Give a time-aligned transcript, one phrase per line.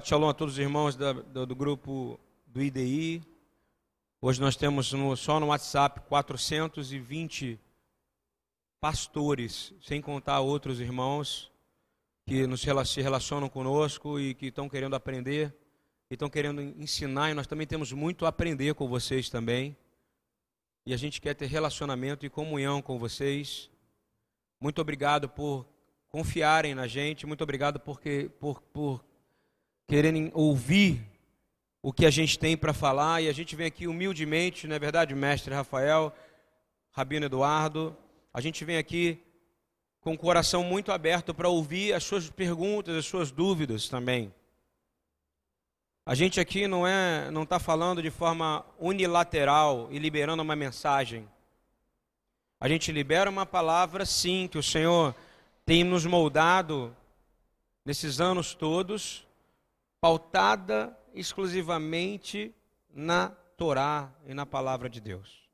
[0.00, 3.22] Shalom a todos os irmãos da, do, do, grupo do IDI.
[4.22, 7.60] Hoje nós temos no, só no WhatsApp 420
[8.80, 11.52] pastores, sem contar outros irmãos
[12.26, 15.54] que nos se relacionam conosco e que estão querendo aprender,
[16.10, 19.76] estão querendo ensinar, e nós também temos muito a aprender com vocês também.
[20.86, 23.70] E a gente quer ter relacionamento e comunhão com vocês.
[24.58, 25.66] Muito obrigado por
[26.08, 29.11] confiarem na gente, muito obrigado porque, por, por
[29.92, 31.06] querendo ouvir
[31.82, 34.78] o que a gente tem para falar e a gente vem aqui humildemente, não é
[34.78, 36.16] verdade, mestre Rafael,
[36.92, 37.94] Rabino Eduardo,
[38.32, 39.22] a gente vem aqui
[40.00, 44.32] com o coração muito aberto para ouvir as suas perguntas, as suas dúvidas também.
[46.06, 51.28] A gente aqui não é, não está falando de forma unilateral e liberando uma mensagem.
[52.58, 55.14] A gente libera uma palavra, sim, que o Senhor
[55.66, 56.96] tem nos moldado
[57.84, 59.26] nesses anos todos,
[60.02, 62.52] pautada exclusivamente
[62.92, 65.48] na Torá e na palavra de Deus.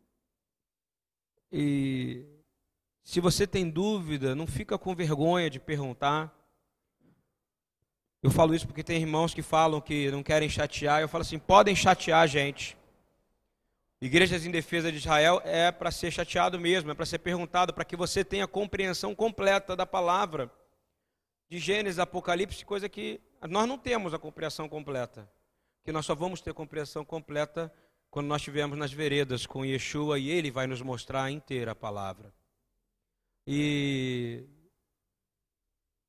[1.52, 2.24] E
[3.02, 6.34] se você tem dúvida, não fica com vergonha de perguntar.
[8.22, 11.02] Eu falo isso porque tem irmãos que falam que não querem chatear.
[11.02, 12.74] Eu falo assim: podem chatear a gente.
[14.00, 17.84] Igrejas em Defesa de Israel é para ser chateado mesmo, é para ser perguntado, para
[17.84, 20.50] que você tenha compreensão completa da palavra
[21.50, 25.30] de Gênesis, Apocalipse, coisa que nós não temos a compreensão completa.
[25.84, 27.72] Que nós só vamos ter compreensão completa
[28.10, 32.32] quando nós estivermos nas veredas com Yeshua e ele vai nos mostrar inteira a palavra.
[33.46, 34.44] E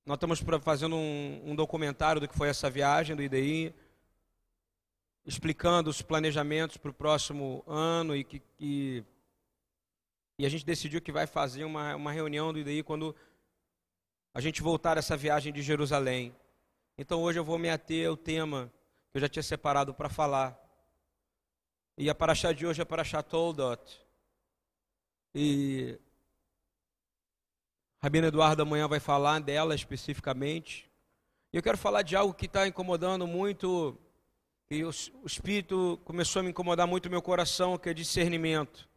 [0.06, 3.74] nós estamos fazendo um, um documentário do que foi essa viagem do IDI,
[5.26, 9.04] explicando os planejamentos para o próximo ano e que, que,
[10.38, 13.16] e a gente decidiu que vai fazer uma, uma reunião do IDI quando
[14.34, 16.36] a gente voltar essa viagem de Jerusalém.
[17.02, 18.70] Então hoje eu vou me ater ao tema
[19.10, 20.60] que eu já tinha separado para falar.
[21.98, 24.06] E a paraxá de hoje é a paraxá Toldot.
[25.34, 25.98] E
[28.04, 30.92] Rabino Eduardo amanhã vai falar dela especificamente.
[31.54, 33.98] E eu quero falar de algo que está incomodando muito,
[34.70, 34.90] e o,
[35.24, 38.90] o Espírito começou a me incomodar muito o meu coração, que é discernimento.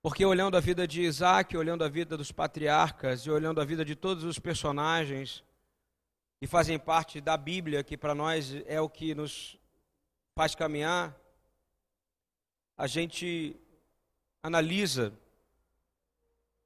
[0.00, 3.84] Porque olhando a vida de Isaac, olhando a vida dos patriarcas e olhando a vida
[3.84, 5.44] de todos os personagens
[6.44, 9.58] que fazem parte da Bíblia, que para nós é o que nos
[10.34, 11.18] faz caminhar,
[12.76, 13.56] a gente
[14.42, 15.18] analisa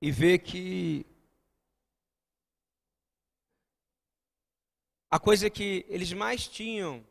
[0.03, 1.07] e vê que
[5.09, 7.07] a coisa que eles mais tinham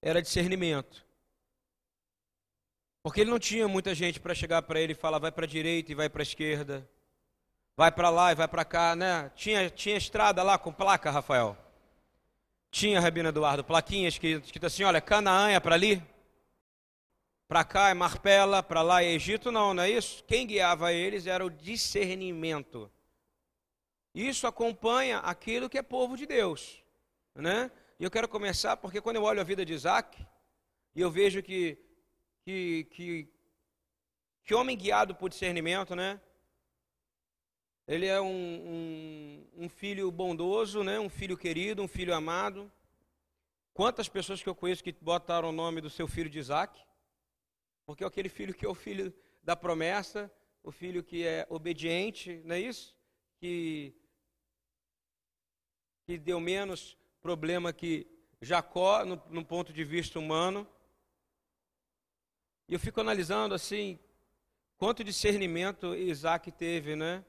[0.00, 1.06] era discernimento.
[3.02, 5.48] Porque ele não tinha muita gente para chegar para ele e falar, vai para a
[5.48, 6.88] direita e vai para a esquerda.
[7.76, 9.30] Vai para lá e vai para cá, né?
[9.34, 11.56] Tinha, tinha estrada lá com placa, Rafael?
[12.70, 16.02] Tinha, Rabino Eduardo, plaquinhas que escrito assim, olha, Canaã é para ali,
[17.46, 20.24] para cá é Marpela, para lá é Egito, não, não é isso?
[20.24, 22.90] Quem guiava eles era o discernimento.
[24.14, 26.82] Isso acompanha aquilo que é povo de Deus,
[27.34, 27.70] né?
[27.98, 30.26] E eu quero começar porque quando eu olho a vida de Isaac,
[30.94, 31.78] e eu vejo que
[32.44, 33.28] que, que,
[34.44, 36.20] que homem guiado por discernimento, né?
[37.86, 41.00] Ele é um, um, um, filho bondoso, né?
[41.00, 42.70] um filho querido, um filho amado.
[43.74, 46.80] Quantas pessoas que eu conheço que botaram o nome do seu filho de Isaac?
[47.84, 50.30] Porque é aquele filho que é o filho da promessa,
[50.62, 52.96] o filho que é obediente, não é isso?
[53.40, 53.92] Que,
[56.04, 58.06] que deu menos problema que
[58.40, 60.68] Jacó, no, no ponto de vista humano.
[62.68, 63.98] E eu fico analisando assim,
[64.76, 67.24] quanto discernimento Isaac teve, né?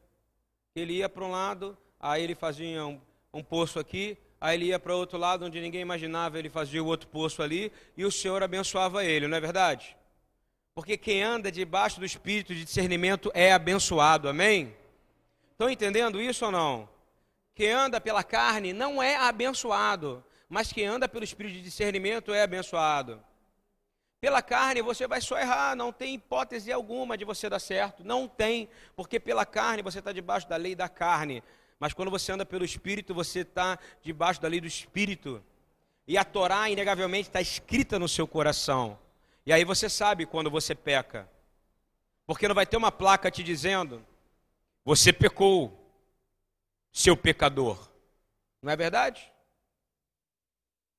[0.76, 3.00] Ele ia para um lado, aí ele fazia um,
[3.32, 6.88] um poço aqui, aí ele ia para outro lado, onde ninguém imaginava, ele fazia o
[6.88, 9.96] outro poço ali, e o Senhor abençoava ele, não é verdade?
[10.74, 14.76] Porque quem anda debaixo do espírito de discernimento é abençoado, amém?
[15.52, 16.90] Estão entendendo isso ou não?
[17.54, 22.42] Quem anda pela carne não é abençoado, mas quem anda pelo espírito de discernimento é
[22.42, 23.22] abençoado.
[24.24, 28.26] Pela carne você vai só errar, não tem hipótese alguma de você dar certo, não
[28.26, 31.44] tem, porque pela carne você está debaixo da lei da carne,
[31.78, 35.44] mas quando você anda pelo Espírito, você está debaixo da lei do Espírito,
[36.08, 38.98] e a Torá, inegavelmente, está escrita no seu coração,
[39.46, 41.30] e aí você sabe quando você peca,
[42.26, 44.06] porque não vai ter uma placa te dizendo,
[44.86, 45.78] você pecou,
[46.94, 47.90] seu pecador,
[48.62, 49.30] não é verdade?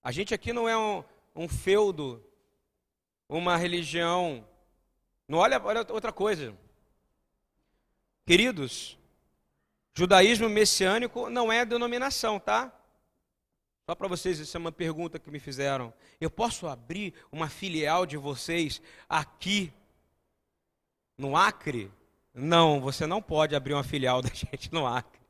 [0.02, 1.02] A gente aqui não é um,
[1.34, 2.22] um feudo
[3.28, 4.46] uma religião.
[5.28, 6.56] Não olha, olha outra coisa.
[8.26, 8.98] Queridos,
[9.94, 12.72] judaísmo messiânico não é denominação, tá?
[13.86, 15.92] Só para vocês, isso é uma pergunta que me fizeram.
[16.18, 19.70] Eu posso abrir uma filial de vocês aqui
[21.18, 21.92] no Acre?
[22.32, 25.20] Não, você não pode abrir uma filial da gente no Acre.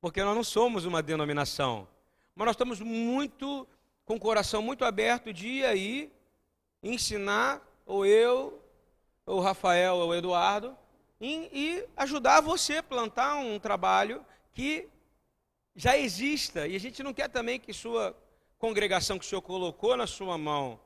[0.00, 1.86] Porque nós não somos uma denominação.
[2.34, 3.66] Mas nós estamos muito,
[4.04, 6.12] com o coração muito aberto de ir aí
[6.82, 8.62] ensinar, ou eu,
[9.26, 10.76] ou Rafael, ou Eduardo,
[11.20, 14.88] e, e ajudar você a plantar um trabalho que
[15.74, 16.66] já exista.
[16.66, 18.16] E a gente não quer também que sua
[18.58, 20.80] congregação que o Senhor colocou na sua mão,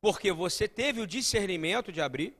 [0.00, 2.36] porque você teve o discernimento de abrir,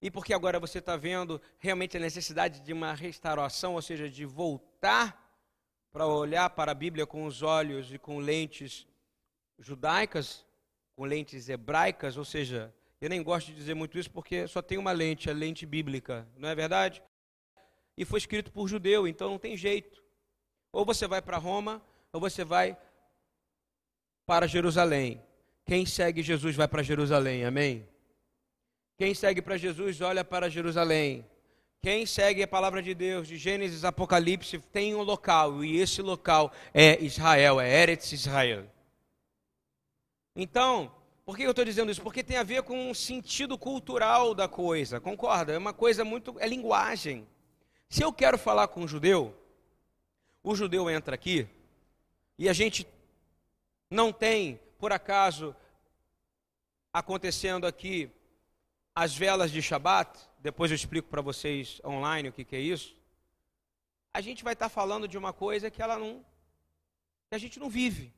[0.00, 4.24] e porque agora você está vendo realmente a necessidade de uma restauração, ou seja, de
[4.24, 5.24] voltar
[5.92, 8.86] para olhar para a Bíblia com os olhos e com lentes
[9.58, 10.46] judaicas,
[10.98, 14.76] com lentes hebraicas, ou seja, eu nem gosto de dizer muito isso porque só tem
[14.76, 17.00] uma lente, a lente bíblica, não é verdade?
[17.96, 20.02] E foi escrito por judeu, então não tem jeito.
[20.72, 21.80] Ou você vai para Roma,
[22.12, 22.76] ou você vai
[24.26, 25.22] para Jerusalém.
[25.64, 27.86] Quem segue Jesus vai para Jerusalém, amém?
[28.96, 31.24] Quem segue para Jesus olha para Jerusalém.
[31.80, 36.52] Quem segue a palavra de Deus, de Gênesis, Apocalipse, tem um local, e esse local
[36.74, 38.66] é Israel, é Eretz Israel.
[40.34, 40.92] Então,
[41.24, 42.02] por que eu estou dizendo isso?
[42.02, 45.52] Porque tem a ver com o sentido cultural da coisa, concorda?
[45.52, 46.34] É uma coisa muito.
[46.38, 47.28] é linguagem.
[47.88, 49.34] Se eu quero falar com um judeu,
[50.42, 51.46] o judeu entra aqui
[52.38, 52.86] e a gente
[53.90, 55.54] não tem, por acaso,
[56.92, 58.10] acontecendo aqui
[58.94, 62.96] as velas de Shabat, depois eu explico para vocês online o que, que, é isso.
[64.12, 66.24] A gente vai estar tá falando de uma coisa que ela não.
[67.28, 68.12] que a gente não vive.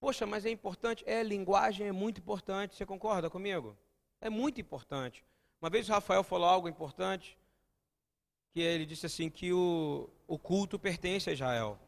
[0.00, 1.02] Poxa, mas é importante?
[1.06, 2.76] É, linguagem é muito importante.
[2.76, 3.76] Você concorda comigo?
[4.20, 5.24] É muito importante.
[5.60, 7.36] Uma vez o Rafael falou algo importante,
[8.52, 11.78] que ele disse assim que o, o culto pertence a Israel.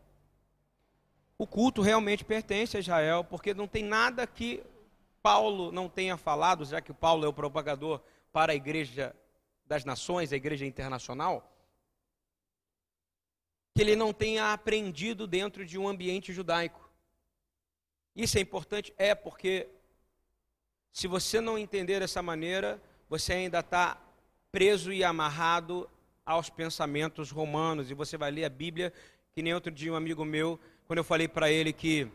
[1.38, 4.62] O culto realmente pertence a Israel, porque não tem nada que
[5.22, 8.00] Paulo não tenha falado, já que Paulo é o propagador
[8.32, 9.14] para a igreja
[9.66, 11.48] das nações, a igreja internacional,
[13.74, 16.79] que ele não tenha aprendido dentro de um ambiente judaico.
[18.20, 18.92] Isso é importante?
[18.98, 19.66] É, porque
[20.92, 22.78] se você não entender dessa maneira,
[23.08, 23.98] você ainda está
[24.52, 25.88] preso e amarrado
[26.26, 27.90] aos pensamentos romanos.
[27.90, 28.92] E você vai ler a Bíblia,
[29.32, 32.10] que nem outro dia um amigo meu, quando eu falei para ele que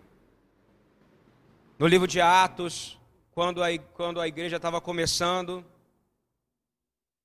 [1.80, 3.00] no livro de Atos,
[3.32, 5.66] quando a, quando a igreja estava começando,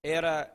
[0.02, 0.50] era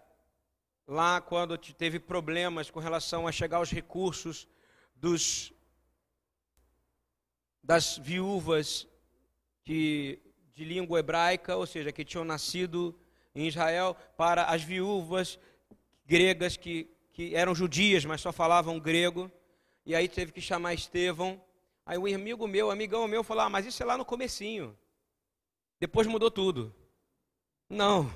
[0.88, 4.48] lá quando teve problemas com relação a chegar aos recursos
[4.96, 5.54] dos
[7.66, 8.88] das viúvas
[9.64, 10.20] que,
[10.54, 12.98] de língua hebraica, ou seja, que tinham nascido
[13.34, 15.40] em Israel, para as viúvas
[16.06, 19.32] gregas que, que eram judias, mas só falavam grego.
[19.84, 21.42] E aí teve que chamar Estevão.
[21.84, 24.78] Aí um amigo meu, amigão meu, falou: ah, mas isso é lá no comecinho.
[25.80, 26.74] Depois mudou tudo.
[27.68, 28.14] Não,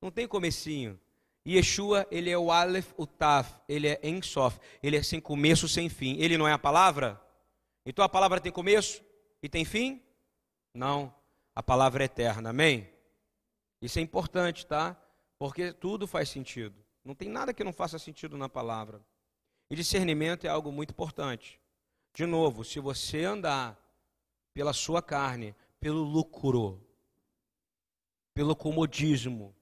[0.00, 0.98] não tem comecinho.
[1.46, 5.88] Yeshua, ele é o Aleph, o Taf, ele é Ensof, ele é sem começo, sem
[5.88, 6.16] fim.
[6.18, 7.20] Ele não é a palavra?
[7.88, 9.02] Então a palavra tem começo
[9.42, 10.02] e tem fim?
[10.74, 11.12] Não,
[11.54, 12.86] a palavra é eterna, amém?
[13.80, 14.94] Isso é importante, tá?
[15.38, 16.76] Porque tudo faz sentido.
[17.02, 19.00] Não tem nada que não faça sentido na palavra.
[19.70, 21.58] E discernimento é algo muito importante.
[22.12, 23.74] De novo, se você andar
[24.52, 26.86] pela sua carne, pelo lucro,
[28.34, 29.56] pelo comodismo,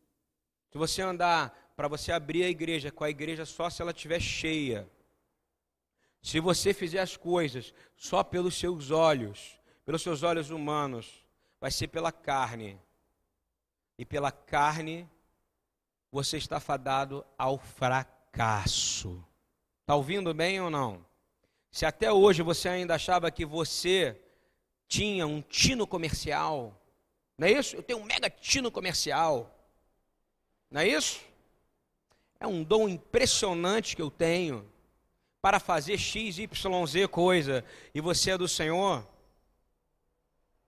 [0.72, 4.18] se você andar para você abrir a igreja com a igreja só se ela estiver
[4.18, 4.90] cheia,
[6.22, 11.24] se você fizer as coisas só pelos seus olhos, pelos seus olhos humanos,
[11.60, 12.80] vai ser pela carne.
[13.98, 15.08] E pela carne
[16.10, 19.24] você está fadado ao fracasso.
[19.82, 21.04] Está ouvindo bem ou não?
[21.70, 24.20] Se até hoje você ainda achava que você
[24.88, 26.74] tinha um tino comercial,
[27.38, 27.76] não é isso?
[27.76, 29.54] Eu tenho um mega tino comercial,
[30.70, 31.20] não é isso?
[32.40, 34.66] É um dom impressionante que eu tenho
[35.46, 39.06] para fazer X, Y, Z coisa, e você é do Senhor,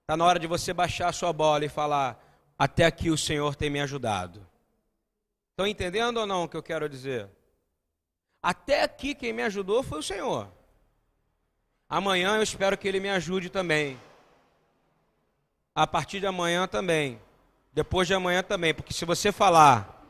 [0.03, 2.17] está na hora de você baixar a sua bola e falar:
[2.57, 4.47] Até aqui o Senhor tem me ajudado.
[5.51, 7.29] Estão entendendo ou não o que eu quero dizer?
[8.41, 10.49] Até aqui quem me ajudou foi o Senhor.
[11.89, 14.01] Amanhã eu espero que Ele me ajude também.
[15.75, 17.21] A partir de amanhã também.
[17.73, 18.73] Depois de amanhã também.
[18.73, 20.09] Porque se você falar,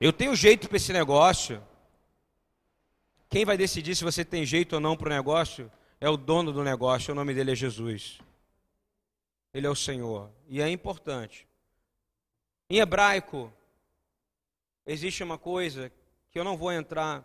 [0.00, 1.60] eu tenho jeito para esse negócio,
[3.28, 5.70] quem vai decidir se você tem jeito ou não para o negócio
[6.00, 8.18] é o dono do negócio, o nome dele é Jesus.
[9.52, 10.30] Ele é o Senhor.
[10.48, 11.46] E é importante.
[12.70, 13.52] Em hebraico,
[14.86, 15.92] existe uma coisa
[16.30, 17.24] que eu não vou entrar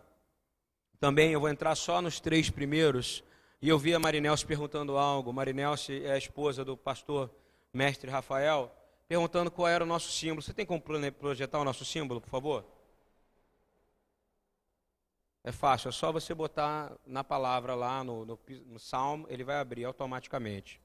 [0.98, 3.22] também, eu vou entrar só nos três primeiros,
[3.60, 5.32] e eu vi a Marinelce perguntando algo.
[5.32, 7.30] Marinelce é a esposa do pastor
[7.72, 8.74] mestre Rafael,
[9.08, 10.42] perguntando qual era o nosso símbolo.
[10.42, 10.82] Você tem como
[11.12, 12.64] projetar o nosso símbolo, por favor?
[15.46, 19.56] É fácil, é só você botar na palavra lá no, no, no Salmo, ele vai
[19.56, 20.80] abrir automaticamente.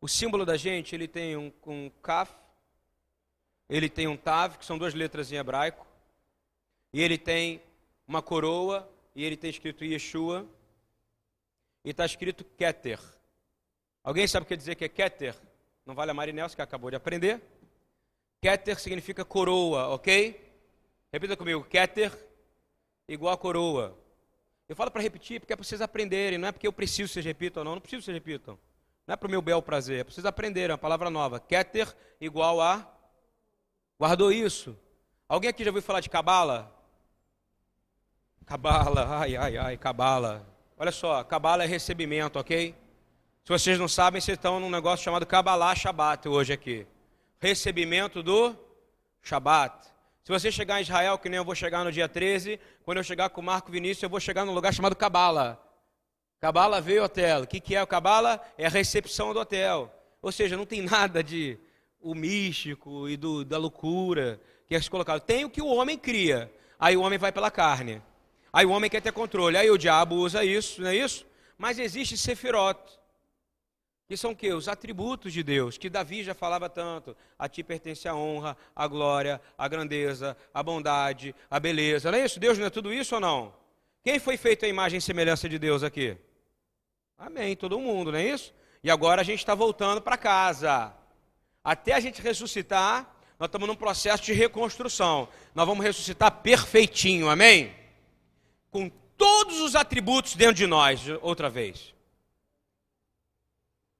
[0.00, 2.34] O símbolo da gente, ele tem um, um kaf,
[3.68, 5.86] ele tem um tav, que são duas letras em hebraico,
[6.92, 7.62] e ele tem
[8.08, 10.44] uma coroa, e ele tem escrito Yeshua,
[11.84, 12.98] e está escrito Keter.
[14.02, 15.36] Alguém sabe o que dizer que é Keter?
[15.86, 17.40] Não vale a Marinelso, que acabou de aprender.
[18.42, 20.44] Keter significa coroa, ok?
[21.12, 22.27] Repita comigo, Keter
[23.08, 23.96] igual a coroa.
[24.68, 27.14] Eu falo para repetir porque é para vocês aprenderem, não é porque eu preciso que
[27.14, 28.58] vocês repitam, não, não preciso que vocês repitam.
[29.06, 31.40] Não é para o meu bel prazer, é para vocês aprenderem, é uma palavra nova.
[31.40, 32.86] Keter igual a.
[33.98, 34.78] Guardou isso?
[35.26, 36.70] Alguém aqui já ouviu falar de cabala?
[38.44, 40.46] Cabala, ai, ai, ai, cabala.
[40.76, 42.74] Olha só, cabala é recebimento, ok?
[43.44, 46.86] Se vocês não sabem, vocês estão num negócio chamado Kabbalah Shabbat hoje aqui.
[47.40, 48.54] Recebimento do
[49.22, 49.88] Shabbat.
[50.28, 53.02] Se você chegar em Israel, que nem eu vou chegar no dia 13, quando eu
[53.02, 55.58] chegar com Marco Vinícius, eu vou chegar num lugar chamado Cabala.
[56.38, 57.44] Cabala veio hotel.
[57.44, 58.38] O que, que é o Cabala?
[58.58, 59.90] É a recepção do hotel.
[60.20, 61.58] Ou seja, não tem nada de
[61.98, 65.20] o místico e do, da loucura que é colocado.
[65.20, 66.52] Tem o que o homem cria.
[66.78, 68.02] Aí o homem vai pela carne.
[68.52, 69.56] Aí o homem quer ter controle.
[69.56, 71.24] Aí o diabo usa isso, não é isso?
[71.56, 72.78] Mas existe Sefirot
[74.08, 77.14] que são que os atributos de Deus, que Davi já falava tanto.
[77.38, 82.10] A ti pertence a honra, a glória, a grandeza, a bondade, a beleza.
[82.10, 82.40] Não é isso?
[82.40, 83.52] Deus não é tudo isso ou não?
[84.02, 86.16] Quem foi feito a imagem e semelhança de Deus aqui?
[87.18, 88.54] Amém, todo mundo, não é isso?
[88.82, 90.90] E agora a gente está voltando para casa.
[91.62, 95.28] Até a gente ressuscitar, nós estamos num processo de reconstrução.
[95.54, 97.74] Nós vamos ressuscitar perfeitinho, amém?
[98.70, 101.97] Com todos os atributos dentro de nós, outra vez.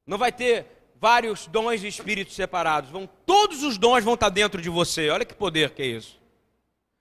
[0.09, 2.89] Não vai ter vários dons de espíritos separados.
[2.89, 5.11] Vão, todos os dons vão estar dentro de você.
[5.11, 6.19] Olha que poder que é isso.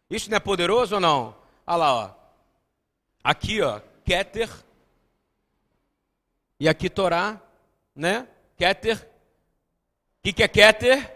[0.10, 1.34] Isso não é poderoso ou não?
[1.66, 2.12] Olha lá, ó.
[3.24, 4.50] Aqui, ó, Keter.
[6.60, 7.42] E aqui Torá,
[7.96, 8.28] né?
[8.58, 8.98] Keter.
[8.98, 11.16] O que, que é Keter?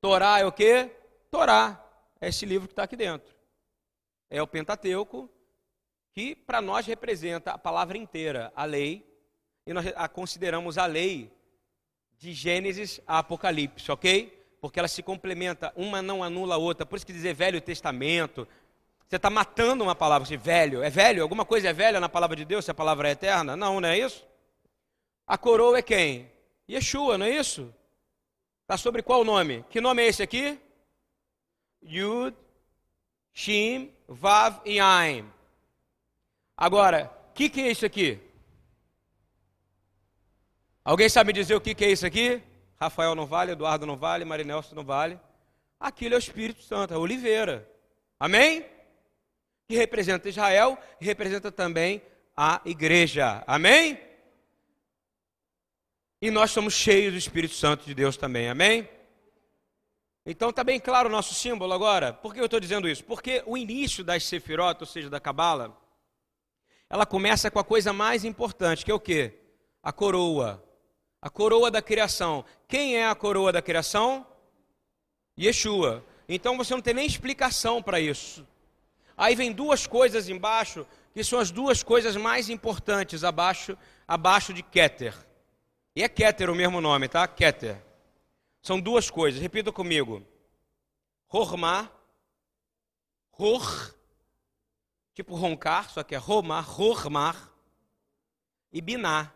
[0.00, 0.90] Torá é o quê?
[1.30, 1.84] Torá.
[2.18, 3.30] É esse livro que está aqui dentro.
[4.30, 5.28] É o Pentateuco,
[6.14, 9.09] que para nós representa a palavra inteira, a lei,
[9.70, 11.30] e nós consideramos a lei
[12.18, 14.36] de Gênesis a Apocalipse, ok?
[14.60, 16.84] Porque ela se complementa, uma não anula a outra.
[16.84, 18.48] Por isso que dizer Velho Testamento,
[19.08, 20.82] você está matando uma palavra, assim, velho.
[20.82, 21.22] É velho?
[21.22, 23.56] Alguma coisa é velha na palavra de Deus se a palavra é eterna?
[23.56, 24.26] Não, não é isso?
[25.24, 26.28] A coroa é quem?
[26.68, 27.72] Yeshua, não é isso?
[28.62, 29.64] Está sobre qual nome?
[29.70, 30.58] Que nome é esse aqui?
[31.80, 32.36] Yud,
[33.32, 35.30] Shim, Vav e Aim.
[36.56, 38.29] Agora, o que, que é isso aqui?
[40.90, 42.42] Alguém sabe dizer o que, é isso aqui?
[42.74, 45.20] Rafael não vale, Eduardo não vale, Marinelso não vale.
[45.78, 47.70] Aquilo é o Espírito Santo, é oliveira.
[48.18, 48.66] Amém?
[49.68, 52.02] Que representa Israel e representa também
[52.36, 53.44] a igreja.
[53.46, 54.00] Amém?
[56.20, 58.48] E nós somos cheios do Espírito Santo de Deus também.
[58.48, 58.88] Amém?
[60.26, 62.12] Então está bem claro o nosso símbolo agora.
[62.12, 63.04] Por que eu estou dizendo isso?
[63.04, 65.80] Porque o início das Sefirot, ou seja, da Cabala,
[66.88, 69.38] ela começa com a coisa mais importante, que é o quê?
[69.84, 70.68] A coroa.
[71.22, 72.44] A coroa da criação.
[72.66, 74.26] Quem é a coroa da criação?
[75.38, 76.04] Yeshua.
[76.28, 78.46] Então você não tem nem explicação para isso.
[79.16, 83.76] Aí vem duas coisas embaixo, que são as duas coisas mais importantes abaixo,
[84.08, 85.14] abaixo de Keter.
[85.94, 87.26] E é Keter o mesmo nome, tá?
[87.28, 87.82] Keter.
[88.62, 90.22] São duas coisas, repita comigo.
[91.28, 91.90] Hormá,
[93.32, 93.94] Ror,
[95.14, 97.50] tipo roncar, só que é Romar, Rormar,
[98.72, 99.32] e Biná.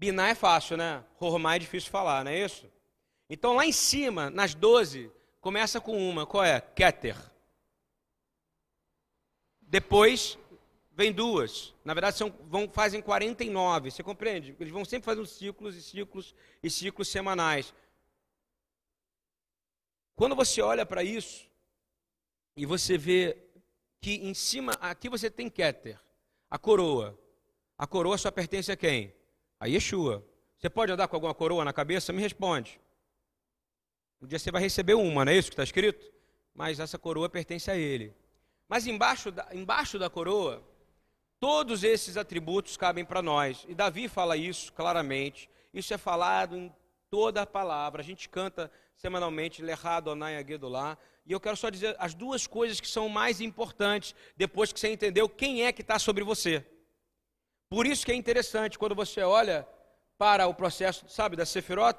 [0.00, 1.04] Biná é fácil, né?
[1.16, 2.66] Rormá é difícil falar, não é isso?
[3.28, 6.24] Então lá em cima, nas 12, começa com uma.
[6.24, 6.58] Qual é?
[6.58, 7.18] Keter.
[9.60, 10.38] Depois
[10.90, 11.74] vem duas.
[11.84, 13.90] Na verdade, são, vão, fazem 49.
[13.90, 14.56] Você compreende?
[14.58, 17.74] Eles vão sempre fazendo ciclos e ciclos e ciclos semanais.
[20.16, 21.46] Quando você olha para isso
[22.56, 23.36] e você vê
[24.00, 26.00] que em cima, aqui você tem Keter,
[26.48, 27.20] a coroa.
[27.76, 29.19] A coroa só pertence a quem?
[29.60, 30.26] A Yeshua.
[30.58, 32.12] Você pode andar com alguma coroa na cabeça?
[32.12, 32.80] Me responde.
[34.20, 36.10] Um dia você vai receber uma, não é isso que está escrito?
[36.54, 38.14] Mas essa coroa pertence a ele.
[38.66, 40.62] Mas embaixo da, embaixo da coroa,
[41.38, 43.64] todos esses atributos cabem para nós.
[43.68, 45.48] E Davi fala isso claramente.
[45.72, 46.72] Isso é falado em
[47.08, 48.02] toda a palavra.
[48.02, 50.98] A gente canta semanalmente, Lerrado Onai Agedolá.
[51.26, 54.92] E eu quero só dizer as duas coisas que são mais importantes depois que você
[54.92, 56.64] entendeu quem é que está sobre você.
[57.70, 59.66] Por isso que é interessante quando você olha
[60.18, 61.98] para o processo, sabe, da Sefirot,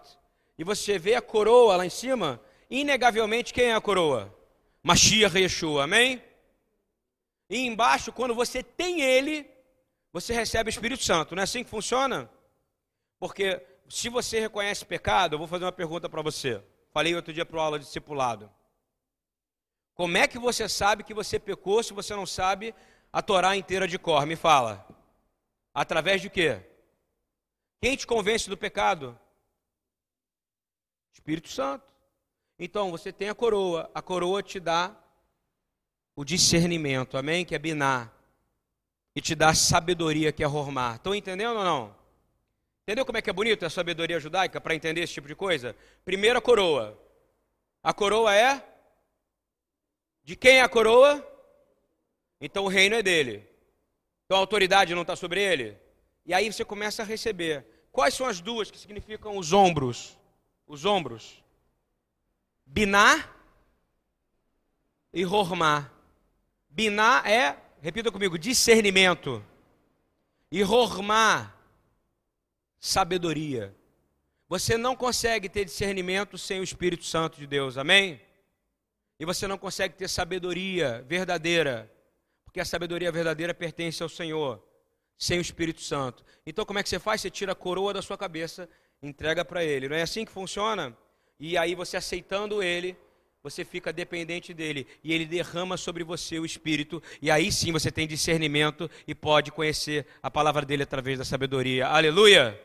[0.58, 4.38] e você vê a coroa lá em cima, inegavelmente quem é a coroa?
[4.84, 6.22] Mashiach Yeshua, amém?
[7.50, 9.50] E embaixo, quando você tem ele,
[10.12, 11.36] você recebe o Espírito Santo.
[11.36, 12.30] Não é assim que funciona?
[13.18, 16.62] Porque se você reconhece pecado, eu vou fazer uma pergunta para você.
[16.92, 18.52] Falei outro dia para aula de discipulado.
[19.96, 22.76] Como é que você sabe que você pecou se você não sabe
[23.12, 24.26] a Torá inteira de cor?
[24.26, 24.86] Me fala.
[25.74, 26.62] Através de quê?
[27.82, 29.18] Quem te convence do pecado?
[31.14, 31.86] Espírito Santo.
[32.58, 34.96] Então você tem a coroa, a coroa te dá
[36.16, 37.44] o discernimento, amém?
[37.44, 38.14] Que é binar.
[39.16, 40.96] E te dá sabedoria, que é formar.
[40.96, 41.96] Estão entendendo ou não?
[42.84, 45.76] Entendeu como é que é bonito a sabedoria judaica para entender esse tipo de coisa?
[46.06, 47.00] Primeiro a coroa.
[47.84, 48.64] A coroa é?
[50.24, 51.28] De quem é a coroa?
[52.40, 53.48] Então o reino é dele.
[54.32, 55.78] Então a autoridade não está sobre ele.
[56.26, 57.66] E aí você começa a receber.
[57.92, 60.18] Quais são as duas que significam os ombros?
[60.66, 61.44] Os ombros.
[62.66, 63.30] Biná
[65.12, 65.92] e Rormá.
[66.70, 69.44] Biná é, repita comigo, discernimento.
[70.50, 71.54] E Rormá,
[72.80, 73.76] sabedoria.
[74.48, 78.22] Você não consegue ter discernimento sem o Espírito Santo de Deus, amém?
[79.20, 81.92] E você não consegue ter sabedoria verdadeira,
[82.52, 84.62] porque a sabedoria verdadeira pertence ao Senhor,
[85.18, 86.22] sem o Espírito Santo.
[86.46, 87.22] Então, como é que você faz?
[87.22, 88.68] Você tira a coroa da sua cabeça,
[89.02, 89.88] entrega para Ele.
[89.88, 90.94] Não é assim que funciona?
[91.40, 92.98] E aí você aceitando ele,
[93.42, 97.90] você fica dependente dele e ele derrama sobre você o espírito e aí sim você
[97.90, 101.88] tem discernimento e pode conhecer a palavra dele através da sabedoria.
[101.88, 102.60] Aleluia!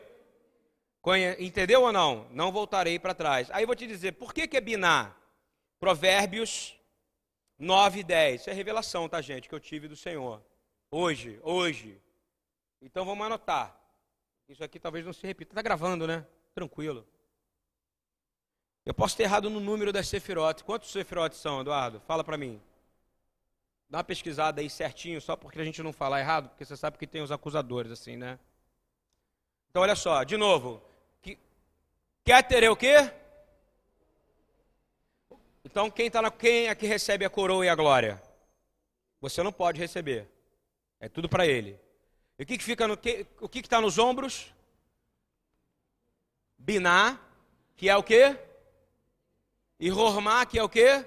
[1.39, 2.27] Entendeu ou não?
[2.31, 3.49] Não voltarei para trás.
[3.51, 5.15] Aí vou te dizer, por que, que é biná?
[5.79, 6.77] Provérbios
[7.59, 8.41] 9 e 10.
[8.41, 10.41] Isso é revelação, tá, gente, que eu tive do Senhor.
[10.91, 11.99] Hoje, hoje.
[12.81, 13.75] Então vamos anotar.
[14.47, 15.51] Isso aqui talvez não se repita.
[15.51, 16.25] Está gravando, né?
[16.53, 17.05] Tranquilo.
[18.85, 20.63] Eu posso ter errado no número das sefirotes.
[20.63, 21.99] Quantos sefirotes são, Eduardo?
[22.01, 22.61] Fala para mim.
[23.89, 26.97] Dá uma pesquisada aí certinho, só porque a gente não falar errado, porque você sabe
[26.97, 28.37] que tem os acusadores, assim, né?
[29.69, 30.81] Então, olha só, de novo.
[31.21, 31.37] Que,
[32.23, 33.11] quer ter o quê?
[35.69, 38.23] Então, quem, tá na, quem é que recebe a coroa e a glória?
[39.19, 40.25] Você não pode receber.
[40.97, 41.77] É tudo para ele.
[42.39, 44.53] E o que, que fica no que, o que está nos ombros?
[46.57, 47.19] Biná,
[47.75, 48.37] que é o quê?
[49.77, 51.05] E Rormá, que é o quê?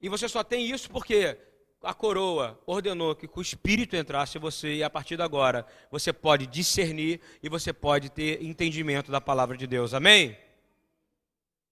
[0.00, 1.36] E você só tem isso porque
[1.82, 6.14] a coroa ordenou que o Espírito entrasse em você e a partir de agora você
[6.14, 9.92] pode discernir e você pode ter entendimento da palavra de Deus.
[9.92, 10.34] Amém?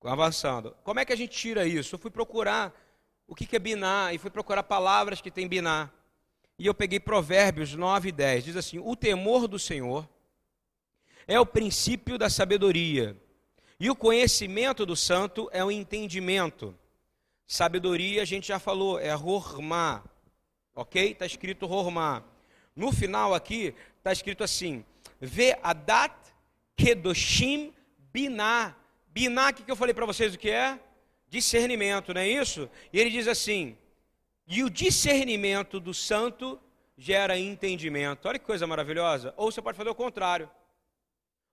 [0.05, 0.77] Avançando.
[0.83, 1.95] Como é que a gente tira isso?
[1.95, 2.75] Eu fui procurar
[3.27, 5.93] o que é binar e fui procurar palavras que tem binar.
[6.59, 8.45] E eu peguei Provérbios 9 e 10.
[8.45, 10.09] Diz assim: O temor do Senhor
[11.27, 13.17] é o princípio da sabedoria
[13.83, 16.73] e o conhecimento do santo é o entendimento.
[17.45, 20.05] Sabedoria, a gente já falou, é Rormá.
[20.73, 21.11] Ok?
[21.11, 22.23] Está escrito Rormá.
[22.77, 24.85] No final aqui, está escrito assim:
[25.21, 26.15] Ve Adat
[26.77, 27.75] Kedoshim
[28.13, 28.77] Biná.
[29.13, 30.81] Biná, o que eu falei para vocês o que é?
[31.29, 32.69] Discernimento, não é isso?
[32.91, 33.77] E ele diz assim:
[34.47, 36.59] E o discernimento do santo
[36.97, 38.27] gera entendimento.
[38.27, 39.35] Olha que coisa maravilhosa.
[39.37, 40.51] Ou você pode fazer o contrário.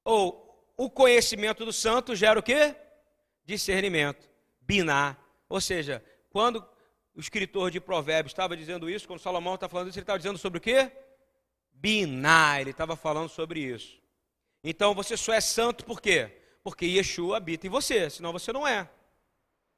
[0.06, 2.76] Ou o conhecimento do santo gera o quê?
[3.46, 4.30] Discernimento,
[4.62, 5.18] biná.
[5.50, 6.66] Ou seja, quando
[7.14, 10.38] o escritor de Provérbios estava dizendo isso, quando Salomão está falando isso, ele estava dizendo
[10.38, 10.90] sobre o quê?
[11.74, 14.00] Biná, ele estava falando sobre isso.
[14.64, 16.39] Então você só é santo por quê?
[16.64, 18.90] Porque Yeshua habita em você, senão você não é.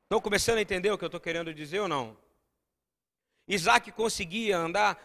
[0.03, 2.17] Estão começando a entender o que eu estou querendo dizer ou não?
[3.47, 4.99] Isaac conseguia andar,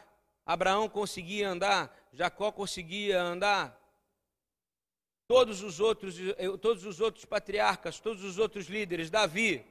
[0.44, 3.80] Abraão conseguia andar, Jacó conseguia andar,
[5.26, 9.64] todos os outros, eh, todos os outros patriarcas, todos os outros líderes, Davi,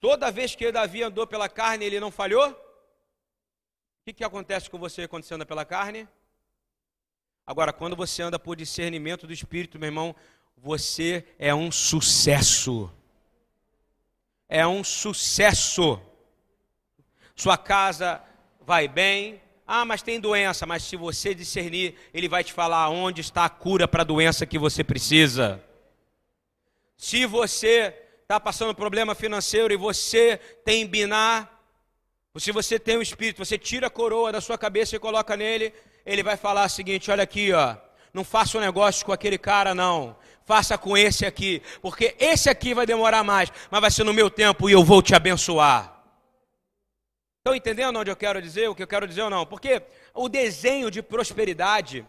[0.00, 2.50] toda vez que Davi andou pela carne, ele não falhou?
[2.50, 6.08] O que, que acontece com você quando você anda pela carne?
[7.46, 10.16] Agora, quando você anda por discernimento do Espírito, meu irmão,
[10.56, 12.90] você é um sucesso.
[14.48, 16.00] É um sucesso.
[17.34, 18.22] Sua casa
[18.60, 20.66] vai bem, ah, mas tem doença.
[20.66, 24.46] Mas se você discernir, ele vai te falar onde está a cura para a doença
[24.46, 25.62] que você precisa.
[26.96, 31.50] Se você está passando problema financeiro e você tem binar,
[32.38, 35.36] se você tem o um espírito, você tira a coroa da sua cabeça e coloca
[35.36, 35.72] nele,
[36.04, 37.76] ele vai falar o seguinte: olha aqui, ó,
[38.12, 40.16] não faça um negócio com aquele cara, não.
[40.44, 44.28] Faça com esse aqui, porque esse aqui vai demorar mais, mas vai ser no meu
[44.28, 45.94] tempo e eu vou te abençoar.
[47.38, 49.46] Estão entendendo onde eu quero dizer, o que eu quero dizer ou não?
[49.46, 49.82] Porque
[50.14, 52.06] o desenho de prosperidade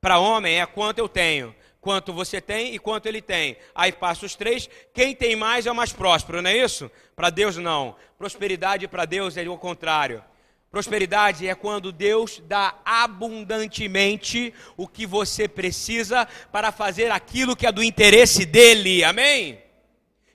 [0.00, 3.56] para homem é quanto eu tenho, quanto você tem e quanto ele tem.
[3.74, 6.90] Aí passa os três, quem tem mais é o mais próspero, não é isso?
[7.14, 7.96] Para Deus não.
[8.16, 10.22] Prosperidade para Deus é o contrário.
[10.70, 17.72] Prosperidade é quando Deus dá abundantemente o que você precisa para fazer aquilo que é
[17.72, 19.02] do interesse dele.
[19.04, 19.58] Amém?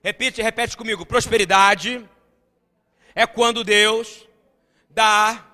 [0.04, 1.06] Repete, repete comigo.
[1.06, 2.04] Prosperidade
[3.14, 4.28] é quando Deus
[4.90, 5.46] dá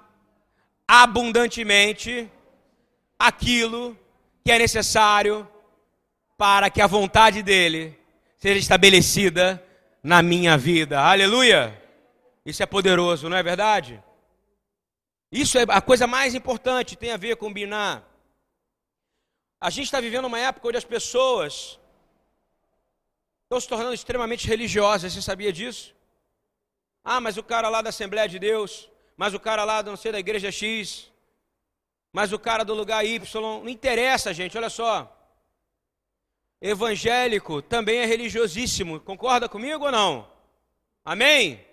[0.87, 2.29] abundantemente
[3.19, 3.97] aquilo
[4.43, 5.47] que é necessário
[6.37, 7.99] para que a vontade dele
[8.37, 9.61] seja estabelecida
[10.01, 11.01] na minha vida.
[11.01, 11.81] Aleluia!
[12.45, 14.01] Isso é poderoso, não é verdade?
[15.31, 18.01] Isso é a coisa mais importante, tem a ver com Biná.
[19.59, 21.79] A gente está vivendo uma época onde as pessoas
[23.43, 25.95] estão se tornando extremamente religiosas, você sabia disso?
[27.03, 30.11] Ah, mas o cara lá da Assembleia de Deus, mas o cara lá, não sei,
[30.11, 31.11] da igreja X,
[32.13, 35.13] mas o cara do lugar Y, não interessa, gente, olha só.
[36.61, 40.31] Evangélico também é religiosíssimo, concorda comigo ou não?
[41.03, 41.66] Amém?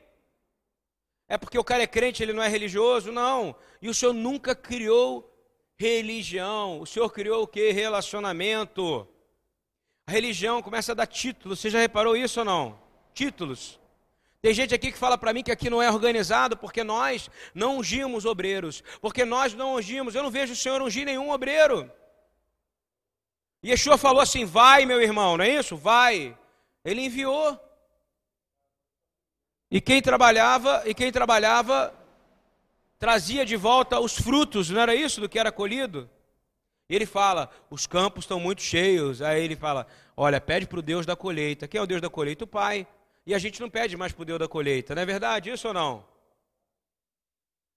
[1.35, 3.11] É porque o cara é crente, ele não é religioso?
[3.11, 3.57] Não.
[3.83, 5.29] E o Senhor nunca criou
[5.77, 6.81] religião.
[6.81, 7.73] O Senhor criou o que?
[7.73, 9.05] Relacionamento.
[10.07, 11.59] A religião começa a dar títulos.
[11.59, 12.79] Você já reparou isso ou não?
[13.12, 13.81] Títulos.
[14.40, 17.79] Tem gente aqui que fala para mim que aqui não é organizado porque nós não
[17.79, 20.14] ungimos obreiros, porque nós não ungimos.
[20.14, 21.90] Eu não vejo o Senhor ungir nenhum obreiro.
[23.61, 25.77] E Yeshua falou assim: vai, meu irmão, não é isso?
[25.77, 26.38] Vai.
[26.85, 27.59] Ele enviou.
[29.75, 31.93] E quem trabalhava, e quem trabalhava
[32.97, 36.09] trazia de volta os frutos, não era isso do que era colhido?
[36.89, 39.21] E ele fala: os campos estão muito cheios.
[39.21, 39.85] Aí ele fala:
[40.17, 41.67] olha, pede para o Deus da colheita.
[41.67, 42.45] Quem é o Deus da colheita?
[42.45, 42.87] O Pai.
[43.27, 45.67] E a gente não pede mais para o Deus da colheita, não é verdade isso
[45.67, 46.05] ou não?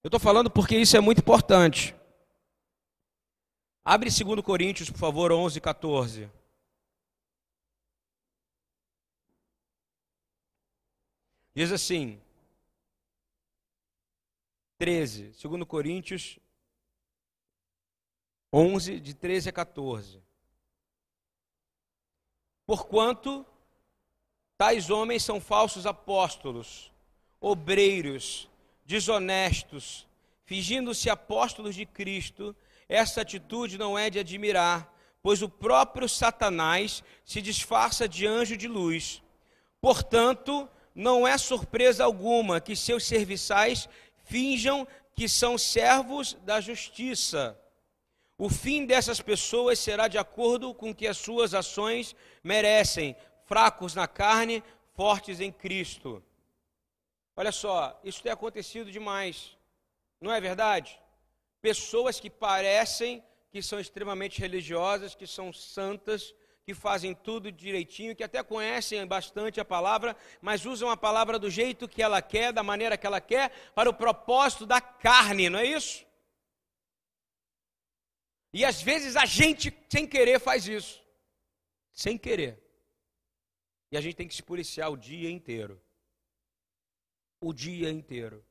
[0.04, 1.96] Eu estou falando porque isso é muito importante.
[3.84, 6.30] Abre 2 Coríntios, por favor, 11, 14.
[11.58, 12.22] Diz assim,
[14.78, 16.38] 13, 2 Coríntios
[18.54, 20.22] 11, de 13 a 14.
[22.64, 23.44] Porquanto
[24.56, 26.92] Tais homens são falsos apóstolos,
[27.42, 28.48] obreiros,
[28.86, 30.08] desonestos,
[30.46, 32.56] fingindo-se apóstolos de Cristo.
[32.88, 34.94] Essa atitude não é de admirar,
[35.24, 39.24] pois o próprio Satanás se disfarça de anjo de luz.
[39.82, 43.88] Portanto, não é surpresa alguma que seus serviçais
[44.26, 47.56] finjam que são servos da justiça.
[48.36, 54.08] O fim dessas pessoas será de acordo com que as suas ações merecem, fracos na
[54.08, 54.64] carne,
[54.96, 56.24] fortes em Cristo.
[57.36, 59.56] Olha só, isso tem acontecido demais,
[60.20, 61.00] não é verdade?
[61.62, 66.34] Pessoas que parecem que são extremamente religiosas, que são santas,
[66.68, 71.50] que fazem tudo direitinho, que até conhecem bastante a palavra, mas usam a palavra do
[71.50, 75.60] jeito que ela quer, da maneira que ela quer, para o propósito da carne, não
[75.60, 76.06] é isso?
[78.52, 81.02] E às vezes a gente, sem querer, faz isso.
[81.94, 82.62] Sem querer.
[83.90, 85.82] E a gente tem que se policiar o dia inteiro.
[87.40, 88.46] O dia inteiro.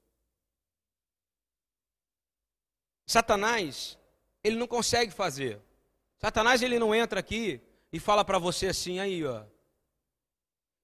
[3.07, 3.99] Satanás,
[4.43, 5.61] ele não consegue fazer.
[6.17, 7.61] Satanás, ele não entra aqui
[7.93, 9.45] e fala para você assim, aí, ó.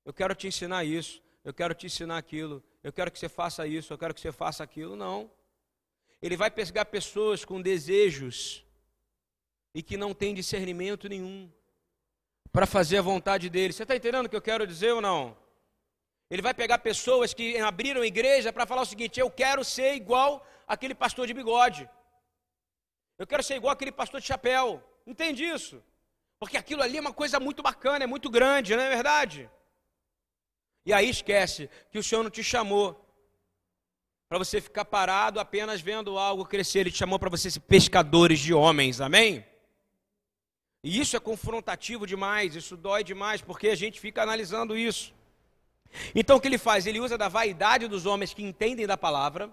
[0.04, 3.66] Eu quero te ensinar isso, eu quero te ensinar aquilo, eu quero que você faça
[3.66, 4.96] isso, eu quero que você faça aquilo.
[4.96, 5.30] Não.
[6.20, 8.64] Ele vai pegar pessoas com desejos
[9.74, 11.50] e que não têm discernimento nenhum
[12.52, 13.72] para fazer a vontade dele.
[13.72, 15.36] Você está entendendo o que eu quero dizer ou não?
[16.30, 20.46] Ele vai pegar pessoas que abriram igreja para falar o seguinte: eu quero ser igual
[20.66, 21.88] aquele pastor de bigode.
[23.18, 24.82] Eu quero ser igual aquele pastor de chapéu.
[25.06, 25.82] Entende isso?
[26.42, 29.48] Porque aquilo ali é uma coisa muito bacana, é muito grande, não é verdade?
[30.84, 33.00] E aí esquece que o Senhor não te chamou
[34.28, 38.40] para você ficar parado apenas vendo algo crescer, Ele te chamou para você ser pescadores
[38.40, 39.46] de homens, amém?
[40.82, 45.14] E isso é confrontativo demais, isso dói demais, porque a gente fica analisando isso.
[46.12, 46.88] Então o que ele faz?
[46.88, 49.48] Ele usa da vaidade dos homens que entendem da palavra.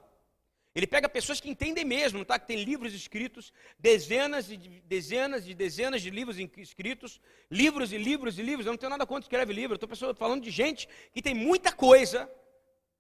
[0.80, 2.40] Ele pega pessoas que entendem mesmo, tá?
[2.40, 7.20] Que tem livros escritos, dezenas e dezenas e dezenas de livros escritos,
[7.52, 8.66] livros e livros e livros.
[8.66, 9.78] Eu não tenho nada contra escreve livro.
[9.78, 12.32] Eu estou falando de gente que tem muita coisa,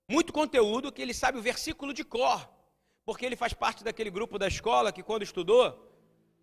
[0.10, 2.50] muito conteúdo, que ele sabe o versículo de cor,
[3.06, 5.88] porque ele faz parte daquele grupo da escola que quando estudou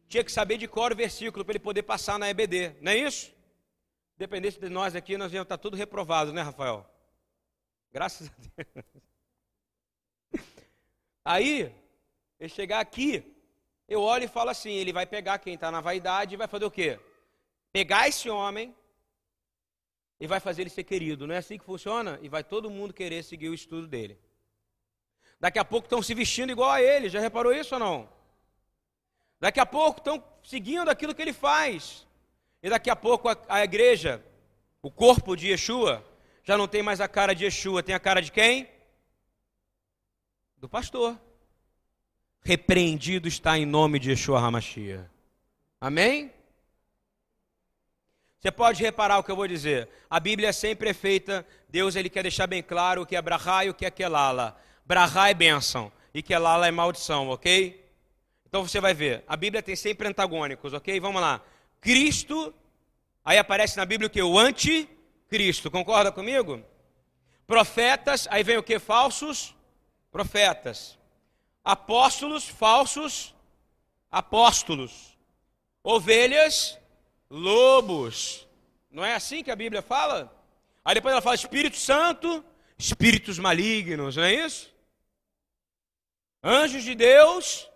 [0.09, 2.97] tinha que saber de cor o versículo para ele poder passar na EBD, não é
[2.97, 3.31] isso?
[4.17, 6.89] Dependesse de nós aqui, nós íamos estar tudo reprovado, né, Rafael?
[7.93, 9.06] Graças a Deus.
[11.29, 11.75] Aí,
[12.39, 13.35] ele chegar aqui,
[13.89, 16.65] eu olho e falo assim: ele vai pegar quem está na vaidade e vai fazer
[16.65, 17.01] o quê?
[17.73, 18.73] Pegar esse homem
[20.21, 21.27] e vai fazer ele ser querido.
[21.27, 22.17] Não é assim que funciona?
[22.23, 24.17] E vai todo mundo querer seguir o estudo dele.
[25.41, 27.09] Daqui a pouco estão se vestindo igual a ele.
[27.09, 28.09] Já reparou isso ou não?
[29.41, 32.07] Daqui a pouco estão seguindo aquilo que ele faz.
[32.63, 34.25] E daqui a pouco a, a igreja,
[34.81, 36.07] o corpo de Yeshua,
[36.45, 38.76] já não tem mais a cara de Yeshua, tem a cara de quem?
[40.67, 41.17] Do pastor.
[42.43, 45.09] Repreendido está em nome de Yeshua Hamashia.
[45.81, 46.33] Amém?
[48.41, 49.89] Você pode reparar o que eu vou dizer.
[50.11, 53.65] A Bíblia sempre é feita, Deus ele quer deixar bem claro o que é brahá
[53.65, 54.61] e o que é kelala.
[54.85, 57.89] Brahá é bênção e kelala é maldição, ok?
[58.49, 60.99] Então você vai ver, a Bíblia tem sempre antagônicos, ok?
[60.99, 61.41] Vamos lá.
[61.81, 62.53] Cristo,
[63.25, 64.21] aí aparece na Bíblia o que?
[64.21, 66.61] O anticristo, concorda comigo?
[67.47, 68.81] Profetas, aí vem o que?
[68.81, 69.55] Falsos
[70.17, 70.99] profetas.
[71.63, 73.35] Apóstolos, falsos
[74.11, 75.15] apóstolos.
[75.85, 76.79] Ovelhas,
[77.29, 78.47] lobos.
[78.91, 80.33] Não é assim que a Bíblia fala?
[80.83, 82.43] Aí depois ela fala Espírito Santo,
[82.79, 84.75] espíritos malignos, não é isso?
[86.43, 87.69] Anjos de Deus,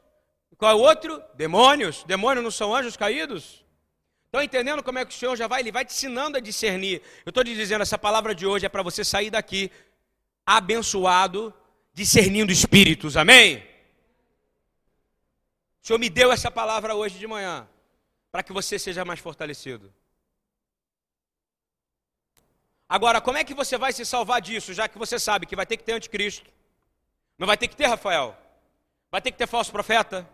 [0.57, 1.23] qual é o outro?
[1.35, 2.05] Demônios.
[2.05, 3.63] Demônios não são anjos caídos?
[4.27, 5.61] Estão entendendo como é que o Senhor já vai?
[5.61, 7.03] Ele vai te ensinando a discernir.
[7.27, 9.71] Eu estou te dizendo, essa palavra de hoje é para você sair daqui
[10.47, 11.53] abençoado,
[12.01, 13.59] discernindo espíritos, amém?
[15.83, 17.69] O Senhor me deu essa palavra hoje de manhã
[18.33, 19.93] para que você seja mais fortalecido.
[22.89, 25.67] Agora, como é que você vai se salvar disso, já que você sabe que vai
[25.67, 26.51] ter que ter anticristo?
[27.39, 28.35] Não vai ter que ter Rafael?
[29.11, 30.27] Vai ter que ter falso profeta?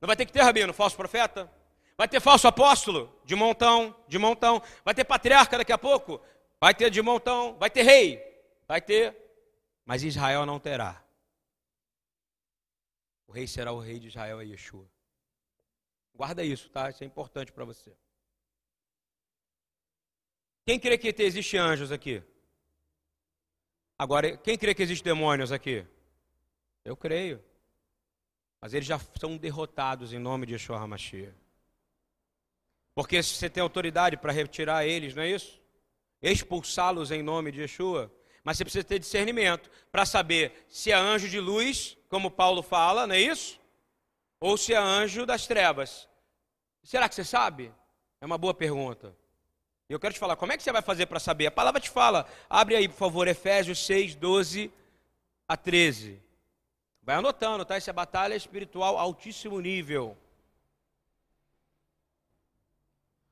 [0.00, 1.52] Não vai ter que ter rabino, falso profeta?
[1.98, 3.14] Vai ter falso apóstolo?
[3.26, 4.62] De montão, de montão.
[4.82, 6.18] Vai ter patriarca daqui a pouco?
[6.58, 7.58] Vai ter de montão.
[7.58, 8.24] Vai ter rei?
[8.66, 9.14] Vai ter.
[9.84, 11.09] Mas Israel não terá.
[13.30, 14.90] O rei será o rei de Israel, é Yeshua.
[16.12, 16.90] Guarda isso, tá?
[16.90, 17.96] Isso é importante para você.
[20.66, 22.24] Quem crê que existe anjos aqui?
[23.96, 25.86] Agora, quem crê que existe demônios aqui?
[26.84, 27.40] Eu creio.
[28.60, 31.32] Mas eles já são derrotados em nome de Yeshua HaMashiach.
[32.96, 35.62] Porque você tem autoridade para retirar eles, não é isso?
[36.20, 38.12] Expulsá-los em nome de Yeshua.
[38.42, 43.06] Mas você precisa ter discernimento para saber se é anjo de luz, como Paulo fala,
[43.06, 43.60] não é isso?
[44.40, 46.08] Ou se é anjo das trevas.
[46.82, 47.72] Será que você sabe?
[48.20, 49.14] É uma boa pergunta.
[49.88, 51.46] Eu quero te falar, como é que você vai fazer para saber?
[51.46, 52.26] A palavra te fala.
[52.48, 54.72] Abre aí, por favor, Efésios 6, 12
[55.48, 56.22] a 13.
[57.02, 57.76] Vai anotando, tá?
[57.76, 60.16] Essa é batalha espiritual altíssimo nível.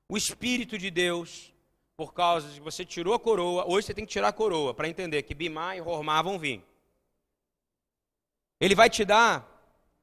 [0.09, 1.53] O Espírito de Deus,
[1.99, 4.89] por causa de você tirou a coroa, hoje você tem que tirar a coroa para
[4.89, 6.63] entender que Bimá e Hormá vão vir.
[8.61, 9.45] Ele vai te dar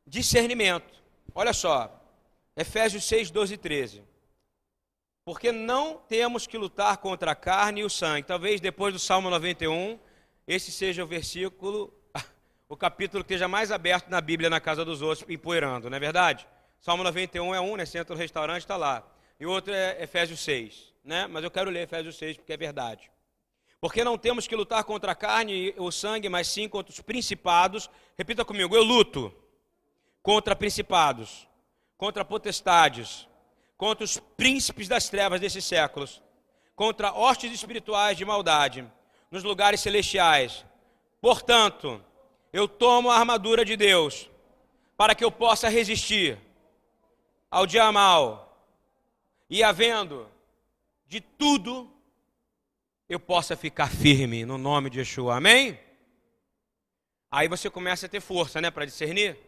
[0.06, 1.02] discernimento.
[1.34, 1.90] Olha só,
[2.54, 4.04] Efésios 6, 12 e 13.
[5.24, 8.28] Porque não temos que lutar contra a carne e o sangue.
[8.28, 9.98] Talvez depois do Salmo 91,
[10.46, 11.94] esse seja o versículo,
[12.68, 16.00] o capítulo que esteja mais aberto na Bíblia na casa dos outros, empoeirando, não é
[16.02, 16.46] verdade?
[16.82, 17.86] Salmo 91 é um, né?
[17.86, 19.15] Você entra no restaurante, está lá.
[19.40, 21.28] E o outro é Efésios 6, né?
[21.28, 23.12] Mas eu quero ler Efésios 6 porque é verdade.
[23.82, 27.02] Porque não temos que lutar contra a carne e o sangue, mas sim contra os
[27.02, 27.90] principados.
[28.18, 29.34] Repita comigo, eu luto
[30.24, 31.48] contra principados
[31.98, 33.28] contra potestades,
[33.78, 36.22] contra os príncipes das trevas desses séculos,
[36.76, 38.86] contra hostes espirituais de maldade
[39.32, 40.66] nos lugares celestiais.
[41.22, 42.04] Portanto,
[42.52, 44.30] eu tomo a armadura de Deus
[44.98, 46.38] para que eu possa resistir
[47.50, 48.45] ao dia mal
[49.56, 50.30] e havendo
[51.08, 51.90] de tudo
[53.08, 55.38] eu possa ficar firme no nome de Yeshua.
[55.38, 55.80] Amém?
[57.32, 59.40] Aí você começa a ter força, né, para discernir.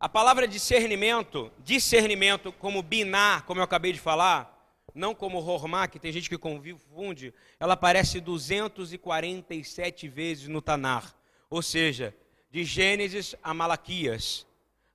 [0.00, 5.98] A palavra discernimento, discernimento como binar, como eu acabei de falar, não como hormá, que
[5.98, 11.14] tem gente que confunde, ela aparece 247 vezes no Tanar.
[11.50, 12.16] Ou seja,
[12.50, 14.46] de Gênesis a Malaquias.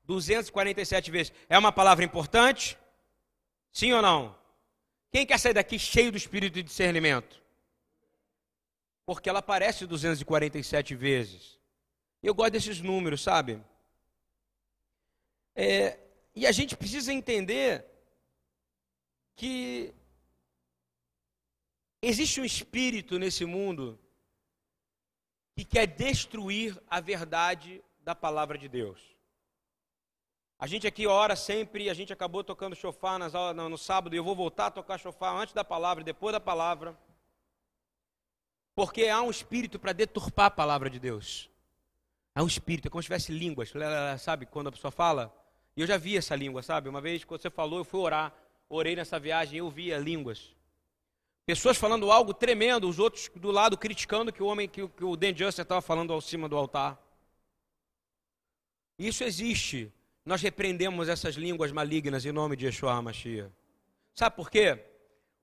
[0.07, 1.33] 247 vezes.
[1.49, 2.77] É uma palavra importante?
[3.71, 4.35] Sim ou não?
[5.11, 7.43] Quem quer sair daqui cheio do espírito de discernimento?
[9.05, 11.59] Porque ela aparece 247 vezes.
[12.23, 13.61] Eu gosto desses números, sabe?
[15.55, 15.99] É,
[16.33, 17.85] e a gente precisa entender
[19.35, 19.93] que
[22.01, 23.99] existe um espírito nesse mundo
[25.55, 29.16] que quer destruir a verdade da palavra de Deus.
[30.59, 34.15] A gente aqui ora sempre, a gente acabou tocando chofar nas aulas, no, no sábado,
[34.15, 36.97] e eu vou voltar a tocar chofar antes da palavra e depois da palavra.
[38.73, 41.49] Porque há um espírito para deturpar a palavra de Deus.
[42.33, 43.71] É um espírito, é como se tivesse línguas,
[44.19, 44.45] sabe?
[44.47, 45.33] Quando a pessoa fala.
[45.75, 46.89] E eu já vi essa língua, sabe?
[46.89, 48.33] Uma vez, quando você falou, eu fui orar.
[48.67, 50.55] Orei nessa viagem eu via línguas.
[51.45, 55.15] Pessoas falando algo tremendo, os outros do lado criticando que o homem, que, que o
[55.15, 57.01] Dan Juster estava falando ao cima do altar.
[58.99, 59.93] Isso existe.
[60.27, 63.49] Nós repreendemos essas línguas malignas em nome de Yeshua Mashiach.
[64.13, 64.77] Sabe por quê?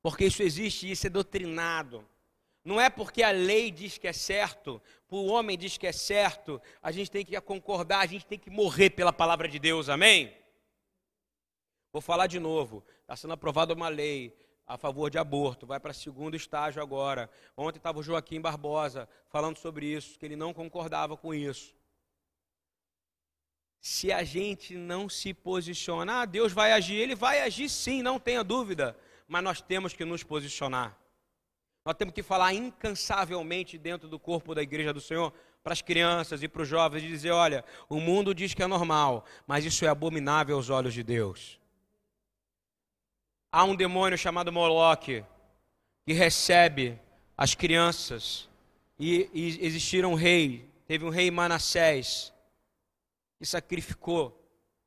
[0.02, 2.06] Porque isso existe e isso é doutrinado.
[2.62, 6.60] Não é porque a lei diz que é certo, o homem diz que é certo,
[6.82, 10.36] a gente tem que concordar, a gente tem que morrer pela palavra de Deus, amém?
[11.90, 12.84] Vou falar de novo.
[13.00, 17.30] Está sendo aprovada uma lei a favor de aborto, vai para segundo estágio agora.
[17.56, 21.73] Ontem estava o Joaquim Barbosa falando sobre isso, que ele não concordava com isso.
[23.86, 28.18] Se a gente não se posicionar, ah, Deus vai agir, ele vai agir sim, não
[28.18, 28.96] tenha dúvida,
[29.28, 30.96] mas nós temos que nos posicionar.
[31.84, 36.42] Nós temos que falar incansavelmente dentro do corpo da igreja do Senhor para as crianças
[36.42, 39.84] e para os jovens e dizer: olha, o mundo diz que é normal, mas isso
[39.84, 41.60] é abominável aos olhos de Deus.
[43.52, 45.22] Há um demônio chamado Moloque
[46.06, 46.98] que recebe
[47.36, 48.48] as crianças.
[48.98, 52.32] E, e existiram um rei, teve um rei Manassés,
[53.38, 54.40] que sacrificou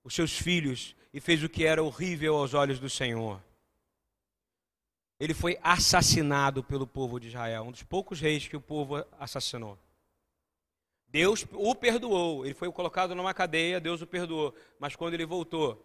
[0.03, 3.41] os seus filhos e fez o que era horrível aos olhos do Senhor.
[5.19, 9.77] Ele foi assassinado pelo povo de Israel, um dos poucos reis que o povo assassinou.
[11.07, 15.83] Deus o perdoou, ele foi colocado numa cadeia, Deus o perdoou, mas quando ele voltou,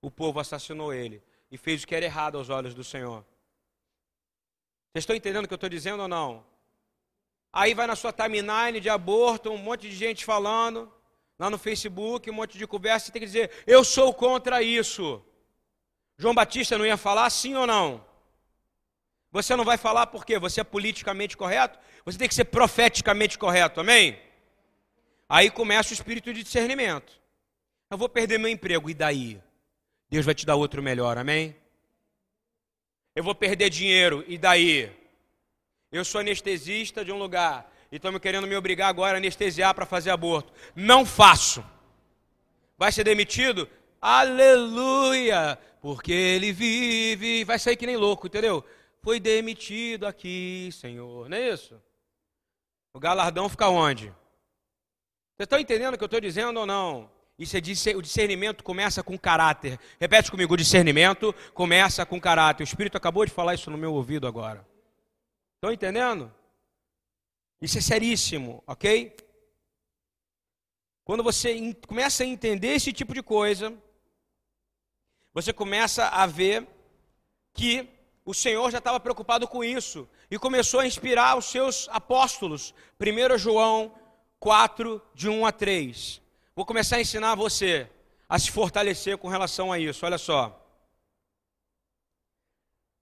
[0.00, 3.24] o povo assassinou ele e fez o que era errado aos olhos do Senhor.
[4.92, 6.44] Vocês estão entendendo o que eu estou dizendo ou não?
[7.52, 10.92] Aí vai na sua timeline de aborto, um monte de gente falando,
[11.38, 15.22] lá no Facebook, um monte de conversa, você tem que dizer, eu sou contra isso.
[16.18, 18.04] João Batista não ia falar sim ou não?
[19.30, 23.80] Você não vai falar porque você é politicamente correto, você tem que ser profeticamente correto,
[23.80, 24.18] amém?
[25.28, 27.20] Aí começa o espírito de discernimento.
[27.90, 29.40] Eu vou perder meu emprego, e daí?
[30.08, 31.54] Deus vai te dar outro melhor, amém?
[33.14, 34.90] Eu vou perder dinheiro, e daí?
[35.92, 39.74] Eu sou anestesista de um lugar e estão me querendo me obrigar agora a anestesiar
[39.74, 40.52] para fazer aborto.
[40.74, 41.64] Não faço.
[42.78, 43.68] Vai ser demitido?
[44.00, 45.58] Aleluia!
[45.80, 48.64] Porque ele vive, vai sair que nem louco, entendeu?
[49.02, 51.80] Foi demitido aqui, Senhor, não é isso?
[52.92, 54.06] O galardão fica onde?
[54.06, 57.10] Vocês estão entendendo o que eu estou dizendo ou não?
[57.38, 59.78] Isso é o discernimento começa com caráter.
[60.00, 62.62] Repete comigo, o discernimento começa com caráter.
[62.62, 64.66] O Espírito acabou de falar isso no meu ouvido agora.
[65.56, 66.32] Estão entendendo?
[67.60, 69.16] Isso é seríssimo, ok?
[71.04, 73.72] Quando você começa a entender esse tipo de coisa,
[75.32, 76.66] você começa a ver
[77.54, 77.88] que
[78.24, 82.74] o Senhor já estava preocupado com isso e começou a inspirar os seus apóstolos.
[83.00, 83.94] 1 João
[84.40, 86.20] 4, de 1 a 3.
[86.54, 87.88] Vou começar a ensinar você
[88.28, 90.04] a se fortalecer com relação a isso.
[90.04, 90.65] Olha só.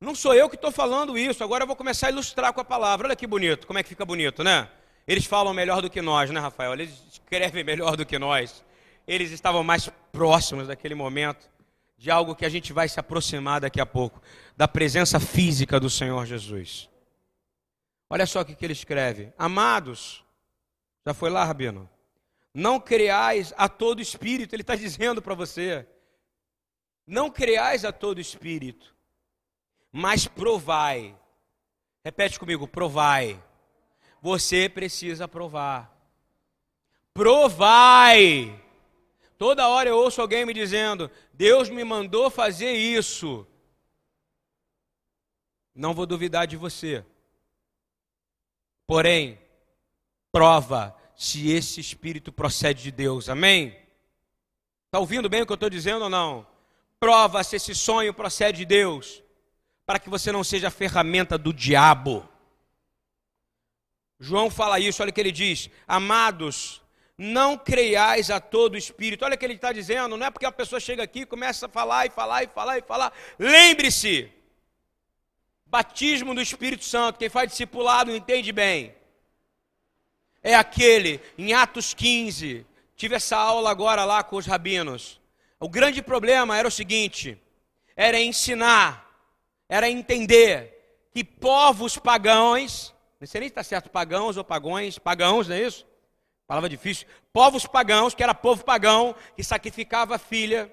[0.01, 2.65] Não sou eu que estou falando isso, agora eu vou começar a ilustrar com a
[2.65, 3.07] palavra.
[3.07, 4.69] Olha que bonito, como é que fica bonito, né?
[5.07, 6.73] Eles falam melhor do que nós, né, Rafael?
[6.73, 8.65] Eles escrevem melhor do que nós.
[9.07, 11.49] Eles estavam mais próximos daquele momento
[11.97, 14.21] de algo que a gente vai se aproximar daqui a pouco
[14.57, 16.89] da presença física do Senhor Jesus.
[18.09, 20.25] Olha só o que ele escreve: Amados,
[21.07, 21.89] já foi lá, Rabino?
[22.53, 25.87] Não creais a todo espírito, ele está dizendo para você.
[27.07, 28.94] Não creais a todo espírito,
[29.97, 31.17] mas provai.
[32.05, 33.41] Repete comigo, provai.
[34.21, 35.97] Você precisa provar.
[37.13, 38.61] Provai.
[39.39, 43.47] Toda hora eu ouço alguém me dizendo: Deus me mandou fazer isso.
[45.73, 47.07] Não vou duvidar de você.
[48.89, 49.39] Porém,
[50.33, 53.29] prova se esse espírito procede de Deus.
[53.29, 53.79] Amém?
[54.87, 56.45] Está ouvindo bem o que eu estou dizendo ou não?
[56.99, 59.24] Prova se esse sonho procede de Deus,
[59.87, 62.29] para que você não seja ferramenta do diabo.
[64.19, 66.83] João fala isso, olha o que ele diz: Amados,
[67.19, 69.25] não creiais a todo espírito.
[69.25, 71.67] Olha o que ele está dizendo, não é porque a pessoa chega aqui e começa
[71.67, 73.13] a falar e falar e falar e falar.
[73.39, 74.33] Lembre-se,
[75.67, 78.95] batismo do Espírito Santo, quem faz discipulado entende bem
[80.45, 85.19] é aquele, em Atos 15, tive essa aula agora lá com os rabinos.
[85.59, 87.41] O grande problema era o seguinte:
[87.97, 89.04] era ensinar,
[89.69, 90.75] era entender
[91.13, 95.63] que povos pagãos, não sei nem se está certo, pagãos ou pagões, pagãos, não é
[95.63, 95.87] isso?
[96.47, 97.07] Palavra difícil.
[97.33, 100.71] Povos pagãos, que era povo pagão, que sacrificava a filha.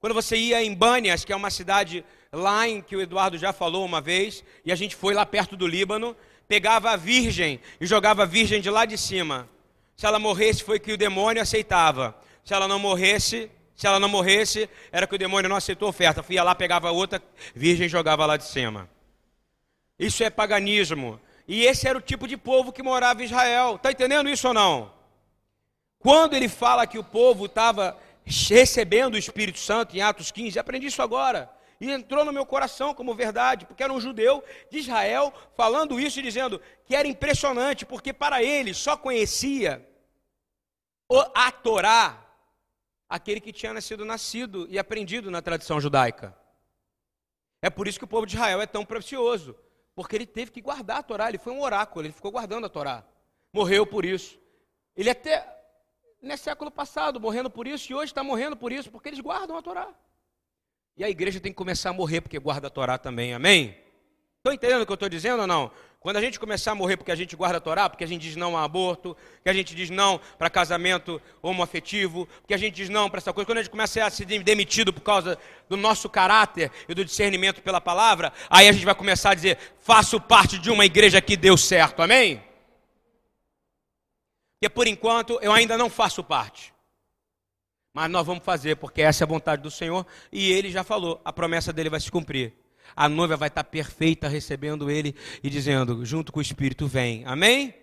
[0.00, 3.52] Quando você ia em Banias, que é uma cidade lá em que o Eduardo já
[3.52, 6.16] falou uma vez, e a gente foi lá perto do Líbano,
[6.46, 9.48] pegava a virgem e jogava a virgem de lá de cima.
[9.96, 12.16] Se ela morresse, foi que o demônio aceitava.
[12.44, 15.90] Se ela não morresse, se ela não morresse, era que o demônio não aceitou a
[15.90, 16.24] oferta.
[16.28, 17.22] Ia lá, pegava outra
[17.54, 18.90] virgem e jogava lá de cima.
[19.96, 21.20] Isso é paganismo.
[21.46, 23.76] E esse era o tipo de povo que morava em Israel.
[23.76, 24.92] Está entendendo isso ou não?
[26.00, 30.88] Quando ele fala que o povo estava recebendo o Espírito Santo em Atos 15, aprendi
[30.88, 31.48] isso agora.
[31.80, 36.18] E entrou no meu coração como verdade, porque era um judeu de Israel falando isso
[36.18, 39.86] e dizendo que era impressionante, porque para ele só conhecia
[41.32, 42.27] a Torá
[43.08, 46.36] aquele que tinha nascido nascido e aprendido na tradição judaica.
[47.62, 49.56] É por isso que o povo de Israel é tão precioso,
[49.94, 52.68] porque ele teve que guardar a Torá, ele foi um oráculo, ele ficou guardando a
[52.68, 53.04] Torá.
[53.52, 54.38] Morreu por isso.
[54.94, 55.46] Ele até
[56.20, 59.56] no século passado morrendo por isso e hoje está morrendo por isso, porque eles guardam
[59.56, 59.88] a Torá.
[60.96, 63.76] E a igreja tem que começar a morrer porque guarda a Torá também, amém?
[64.36, 65.70] Estão entendendo o que eu estou dizendo ou não?
[66.00, 68.22] Quando a gente começar a morrer porque a gente guarda a Torá, porque a gente
[68.22, 72.74] diz não a aborto, que a gente diz não para casamento homoafetivo, porque a gente
[72.74, 75.36] diz não para essa coisa, quando a gente começa a ser demitido por causa
[75.68, 79.58] do nosso caráter e do discernimento pela palavra, aí a gente vai começar a dizer:
[79.80, 82.40] faço parte de uma igreja que deu certo, amém?
[84.54, 86.72] Porque por enquanto eu ainda não faço parte.
[87.92, 90.06] Mas nós vamos fazer, porque essa é a vontade do Senhor.
[90.30, 92.54] E ele já falou, a promessa dele vai se cumprir.
[92.94, 97.24] A noiva vai estar perfeita recebendo ele e dizendo, junto com o Espírito, vem.
[97.24, 97.74] Amém?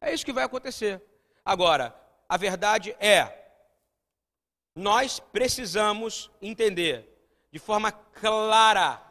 [0.00, 1.02] É isso que vai acontecer.
[1.44, 1.94] Agora,
[2.28, 3.32] a verdade é,
[4.74, 7.08] nós precisamos entender
[7.50, 9.02] de forma clara.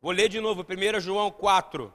[0.00, 1.92] Vou ler de novo, 1 João 4.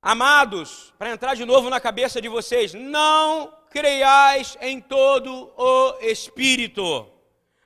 [0.00, 7.11] Amados, para entrar de novo na cabeça de vocês, não creiais em todo o Espírito,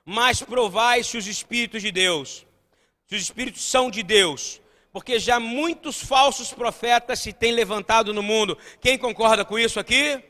[0.09, 2.47] mas provai se os Espíritos de Deus,
[3.05, 4.61] se os Espíritos são de Deus,
[4.93, 8.57] porque já muitos falsos profetas se têm levantado no mundo.
[8.79, 10.23] Quem concorda com isso aqui?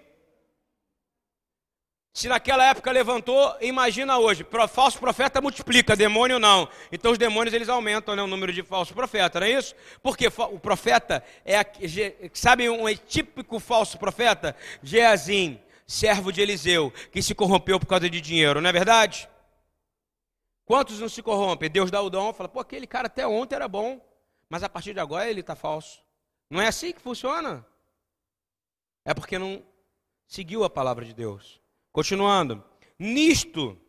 [2.12, 4.44] Se naquela época levantou, imagina hoje.
[4.68, 6.68] Falso profeta multiplica, demônio não.
[6.92, 9.76] Então os demônios eles aumentam né, o número de falsos profetas, não é isso?
[10.02, 11.64] Porque o profeta é,
[12.34, 14.56] sabe um típico falso profeta?
[14.82, 19.30] Geazim servo de Eliseu, que se corrompeu por causa de dinheiro, não é verdade?
[20.68, 21.70] Quantos não se corrompem?
[21.70, 24.06] Deus dá o dom, fala, pô, aquele cara até ontem era bom,
[24.50, 26.04] mas a partir de agora ele está falso.
[26.50, 27.66] Não é assim que funciona?
[29.06, 29.64] É porque não
[30.28, 31.62] seguiu a palavra de Deus.
[31.94, 32.62] Continuando,
[33.00, 33.80] nisto,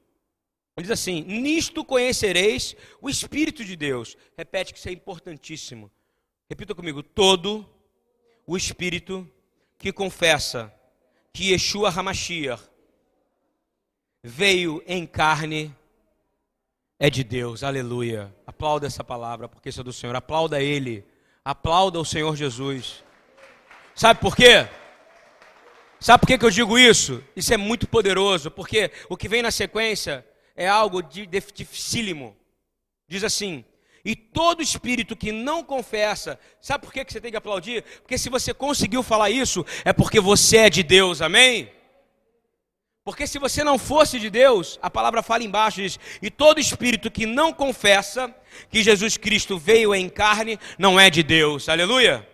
[0.79, 4.17] diz assim: nisto conhecereis o Espírito de Deus.
[4.37, 5.91] Repete que isso é importantíssimo.
[6.49, 7.69] Repita comigo: todo
[8.47, 9.29] o Espírito
[9.77, 10.73] que confessa
[11.33, 12.63] que Yeshua Hamashiach
[14.23, 15.77] veio em carne
[16.99, 17.63] é de Deus.
[17.63, 18.35] Aleluia.
[18.47, 20.15] Aplauda essa palavra, porque isso é do Senhor.
[20.17, 21.05] Aplauda Ele.
[21.45, 23.05] Aplauda o Senhor Jesus.
[23.95, 24.69] Sabe por quê?
[26.01, 27.23] Sabe por que, que eu digo isso?
[27.35, 30.25] Isso é muito poderoso, porque o que vem na sequência
[30.55, 32.37] é algo de dificílimo.
[33.09, 33.65] Diz assim:
[34.05, 37.83] e todo espírito que não confessa, sabe por que você tem que aplaudir?
[38.03, 41.71] Porque se você conseguiu falar isso, é porque você é de Deus, amém?
[43.09, 47.11] Porque se você não fosse de Deus, a palavra fala embaixo, diz: e todo espírito
[47.11, 48.31] que não confessa
[48.69, 52.29] que Jesus Cristo veio em carne, não é de Deus, aleluia?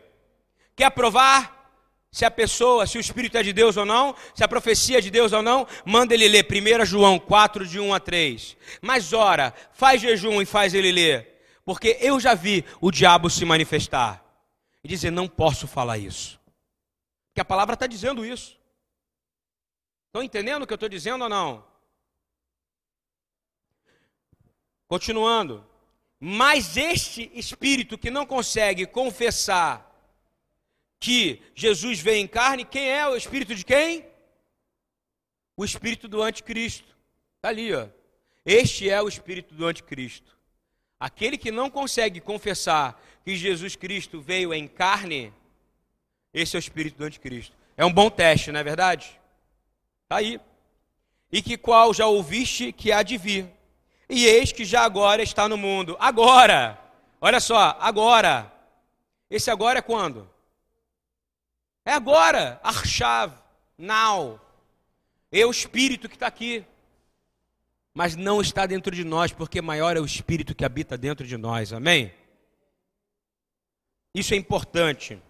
[0.74, 1.70] Quer provar
[2.10, 5.00] se a pessoa, se o espírito é de Deus ou não, se a profecia é
[5.00, 8.56] de Deus ou não, manda ele ler 1 João 4, de 1 a 3.
[8.82, 11.40] Mas ora, faz jejum e faz ele ler.
[11.64, 14.24] Porque eu já vi o diabo se manifestar
[14.82, 16.36] e dizer: não posso falar isso.
[17.28, 18.63] Porque a palavra está dizendo isso.
[20.14, 21.66] Estão entendendo o que eu estou dizendo ou não?
[24.86, 25.68] Continuando.
[26.20, 29.92] Mas este espírito que não consegue confessar
[31.00, 34.06] que Jesus veio em carne, quem é o espírito de quem?
[35.56, 36.96] O espírito do anticristo.
[37.34, 37.88] Está ali, ó.
[38.46, 40.38] Este é o espírito do anticristo.
[41.00, 45.34] Aquele que não consegue confessar que Jesus Cristo veio em carne,
[46.32, 47.56] esse é o espírito do anticristo.
[47.76, 49.23] É um bom teste, não é verdade?
[50.04, 50.40] Está aí.
[51.30, 53.50] E que qual já ouviste que há de vir.
[54.08, 55.96] E eis que já agora está no mundo.
[55.98, 56.78] Agora!
[57.20, 58.52] Olha só, agora.
[59.28, 60.28] Esse agora é quando?
[61.84, 62.60] É agora.
[62.62, 63.32] Arshav.
[63.76, 64.40] Now.
[65.32, 66.64] É o espírito que está aqui
[67.94, 71.36] mas não está dentro de nós, porque maior é o Espírito que habita dentro de
[71.36, 71.72] nós.
[71.72, 72.12] Amém?
[74.12, 75.22] Isso é importante.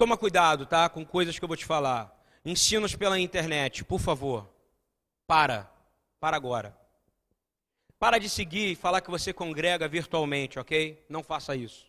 [0.00, 0.88] Toma cuidado, tá?
[0.88, 2.18] Com coisas que eu vou te falar.
[2.42, 4.48] Ensinos pela internet, por favor.
[5.26, 5.70] Para.
[6.18, 6.74] Para agora.
[7.98, 11.04] Para de seguir e falar que você congrega virtualmente, ok?
[11.06, 11.86] Não faça isso.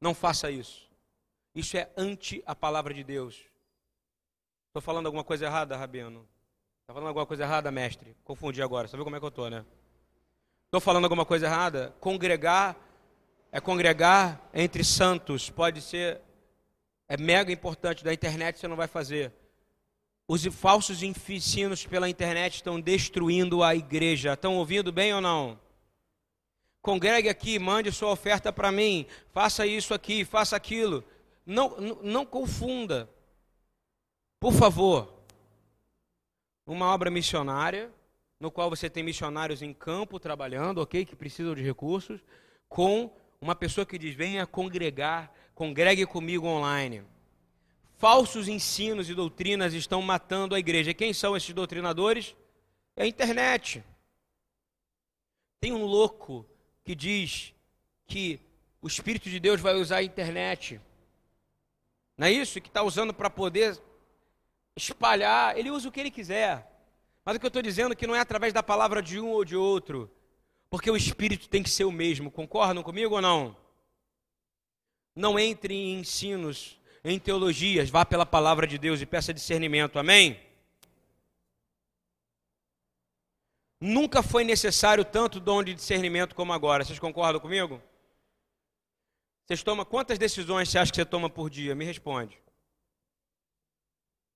[0.00, 0.90] Não faça isso.
[1.54, 3.40] Isso é anti a palavra de Deus.
[4.66, 6.26] Estou falando alguma coisa errada, Rabino?
[6.80, 8.16] Está falando alguma coisa errada, mestre?
[8.24, 8.88] Confundi agora.
[8.88, 9.64] Viu como é que eu estou, né?
[10.64, 11.94] Estou falando alguma coisa errada?
[12.00, 12.76] Congregar
[13.52, 15.50] é congregar entre santos.
[15.50, 16.20] Pode ser.
[17.12, 18.02] É mega importante.
[18.02, 19.34] Da internet você não vai fazer.
[20.26, 24.32] Os falsos ensinos pela internet estão destruindo a igreja.
[24.32, 25.60] Estão ouvindo bem ou não?
[26.80, 29.06] Congregue aqui, mande sua oferta para mim.
[29.30, 31.04] Faça isso aqui, faça aquilo.
[31.44, 33.10] Não, não, não confunda.
[34.40, 35.12] Por favor,
[36.66, 37.92] uma obra missionária,
[38.40, 42.22] no qual você tem missionários em campo trabalhando, ok, que precisam de recursos,
[42.70, 47.02] com uma pessoa que diz: venha congregar, congregue comigo online.
[47.98, 50.92] Falsos ensinos e doutrinas estão matando a igreja.
[50.92, 52.34] Quem são esses doutrinadores?
[52.96, 53.84] É a internet.
[55.60, 56.44] Tem um louco
[56.82, 57.54] que diz
[58.06, 58.40] que
[58.80, 60.80] o Espírito de Deus vai usar a internet.
[62.18, 62.60] Não é isso?
[62.60, 63.80] Que está usando para poder
[64.76, 66.68] espalhar, ele usa o que ele quiser.
[67.24, 69.28] Mas o que eu estou dizendo é que não é através da palavra de um
[69.28, 70.10] ou de outro,
[70.68, 72.30] porque o espírito tem que ser o mesmo.
[72.30, 73.56] Concordam comigo ou não?
[75.14, 79.98] Não entre em ensinos, em teologias, vá pela palavra de Deus e peça discernimento.
[79.98, 80.40] Amém?
[83.80, 86.84] Nunca foi necessário tanto dom de discernimento como agora.
[86.84, 87.82] Vocês concordam comigo?
[89.44, 91.74] Vocês tomam quantas decisões você acha que você toma por dia?
[91.74, 92.40] Me responde.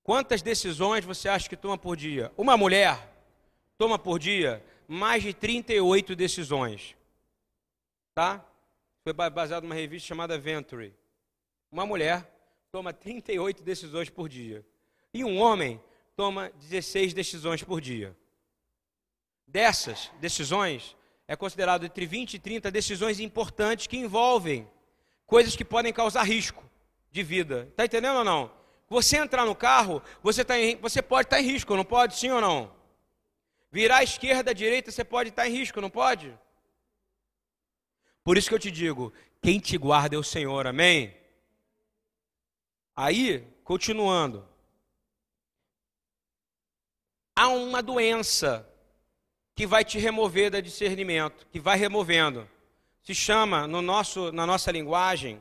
[0.03, 2.33] Quantas decisões você acha que toma por dia?
[2.37, 3.13] Uma mulher
[3.77, 6.95] toma por dia mais de 38 decisões.
[8.15, 8.45] Tá?
[9.07, 10.93] Foi baseado numa revista chamada Venture.
[11.71, 12.29] Uma mulher
[12.73, 14.67] toma 38 decisões por dia.
[15.15, 15.81] E um homem
[16.17, 18.17] toma 16 decisões por dia.
[19.47, 20.97] Dessas decisões,
[21.29, 24.69] é considerado entre 20 e 30 decisões importantes que envolvem
[25.25, 26.69] coisas que podem causar risco
[27.13, 27.69] de vida.
[27.71, 28.51] Está entendendo ou não?
[28.89, 32.17] Você entrar no carro, você, tá em, você pode estar tá em risco, não pode?
[32.17, 32.75] Sim ou não?
[33.71, 36.37] Virar à esquerda, à direita, você pode estar tá em risco, não pode?
[38.27, 41.17] Por isso que eu te digo: quem te guarda é o Senhor, amém?
[42.97, 44.45] Aí, continuando.
[47.37, 48.69] Há uma doença
[49.55, 52.51] que vai te remover da discernimento, que vai removendo.
[53.05, 55.41] Se chama, no nosso, na nossa linguagem,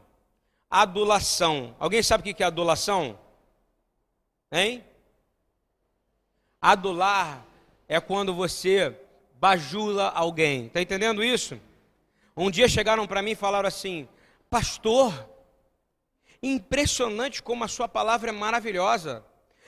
[0.70, 1.76] adulação.
[1.80, 3.20] Alguém sabe o que é adulação?
[4.52, 4.86] Hein?
[6.62, 7.44] Adular
[7.88, 8.96] é quando você
[9.40, 10.68] bajula alguém.
[10.68, 11.60] Está entendendo isso?
[12.36, 14.08] Um dia chegaram para mim e falaram assim:
[14.50, 15.30] Pastor,
[16.42, 19.26] impressionante como a sua palavra é maravilhosa.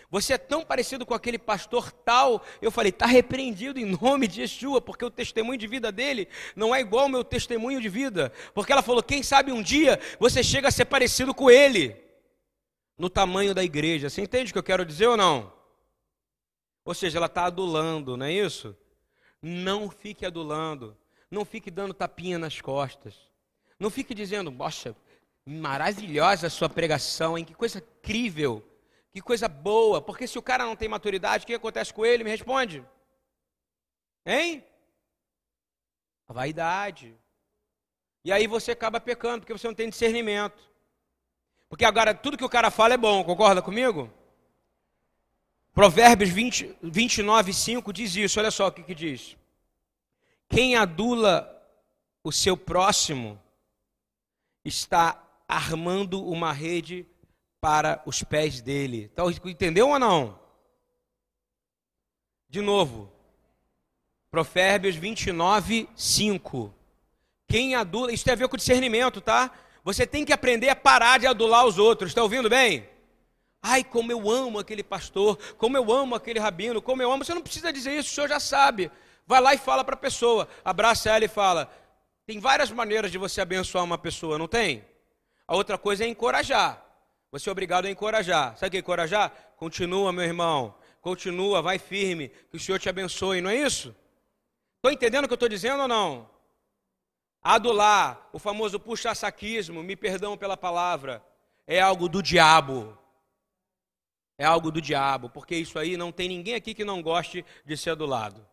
[0.10, 2.42] Você é tão parecido com aquele pastor tal.
[2.62, 6.74] Eu falei, está repreendido em nome de Yeshua, porque o testemunho de vida dele não
[6.74, 8.32] é igual ao meu testemunho de vida.
[8.54, 11.96] Porque ela falou, quem sabe um dia você chega a ser parecido com ele
[12.98, 14.10] no tamanho da igreja.
[14.10, 15.52] Você entende o que eu quero dizer ou não?
[16.86, 18.76] Ou seja, ela está adulando, não é isso?
[19.42, 20.98] Não fique adulando.
[21.30, 23.16] Não fique dando tapinha nas costas.
[23.80, 24.96] Não fique dizendo, poxa,
[25.46, 27.46] maravilhosa a sua pregação, hein?
[27.46, 28.68] Que coisa incrível.
[29.12, 30.02] Que coisa boa.
[30.02, 32.24] Porque se o cara não tem maturidade, o que acontece com ele?
[32.24, 32.86] Me responde.
[34.26, 34.66] Hein?
[36.28, 37.16] A vaidade.
[38.24, 40.70] E aí você acaba pecando, porque você não tem discernimento.
[41.70, 44.12] Porque agora tudo que o cara fala é bom, concorda comigo?
[45.74, 49.38] Provérbios 20, 29, 5 diz isso, olha só o que, que diz.
[50.50, 51.54] Quem adula
[52.24, 53.42] o seu próximo
[54.64, 57.06] está armando uma rede
[57.62, 59.10] para os pés dele.
[59.12, 60.40] Então, entendeu ou não?
[62.50, 63.12] De novo,
[64.30, 66.74] Provérbios 29, 5.
[67.48, 69.52] Quem adula, isso tem a ver com discernimento, tá?
[69.84, 72.12] Você tem que aprender a parar de adular os outros.
[72.12, 72.90] Está ouvindo bem?
[73.62, 77.24] Ai, como eu amo aquele pastor, como eu amo aquele rabino, como eu amo.
[77.24, 78.92] Você não precisa dizer isso, o senhor já sabe.
[79.28, 81.70] Vai lá e fala para a pessoa, abraça ela e fala.
[82.26, 84.86] Tem várias maneiras de você abençoar uma pessoa, não tem?
[85.46, 86.82] A outra coisa é encorajar.
[87.30, 88.58] Você é obrigado a encorajar.
[88.58, 89.32] Sabe o que é encorajar?
[89.58, 90.74] Continua, meu irmão.
[91.02, 92.30] Continua, vai firme.
[92.50, 93.94] Que o Senhor te abençoe, não é isso?
[94.78, 96.30] Estou entendendo o que eu estou dizendo ou não?
[97.42, 101.24] Adular, o famoso puxa-saquismo, me perdão pela palavra,
[101.66, 102.98] é algo do diabo.
[104.38, 107.76] É algo do diabo, porque isso aí não tem ninguém aqui que não goste de
[107.76, 108.46] ser adulado.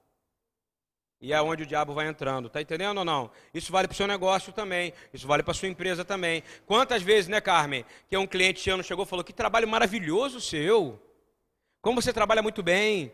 [1.25, 3.31] E é onde o diabo vai entrando, tá entendendo ou não?
[3.55, 6.43] Isso vale para o seu negócio também, isso vale para sua empresa também.
[6.67, 11.01] Quantas vezes, né, Carmen, que um cliente seu chegou e falou: Que trabalho maravilhoso seu,
[11.81, 13.11] como você trabalha muito bem.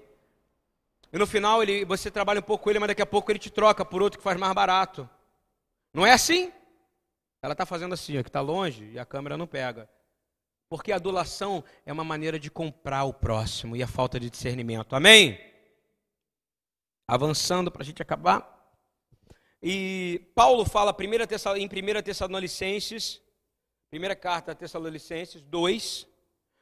[1.12, 3.38] E no final ele, você trabalha um pouco com ele, mas daqui a pouco ele
[3.38, 5.08] te troca por outro que faz mais barato.
[5.94, 6.52] Não é assim?
[7.40, 9.88] Ela está fazendo assim, ó, que está longe e a câmera não pega.
[10.68, 14.96] Porque a adulação é uma maneira de comprar o próximo e a falta de discernimento.
[14.96, 15.49] Amém?
[17.11, 18.56] Avançando para a gente acabar.
[19.61, 20.94] E Paulo fala
[21.58, 23.20] em 1 Tessalonicenses,
[23.90, 26.06] primeira carta a Tessalonicenses 2,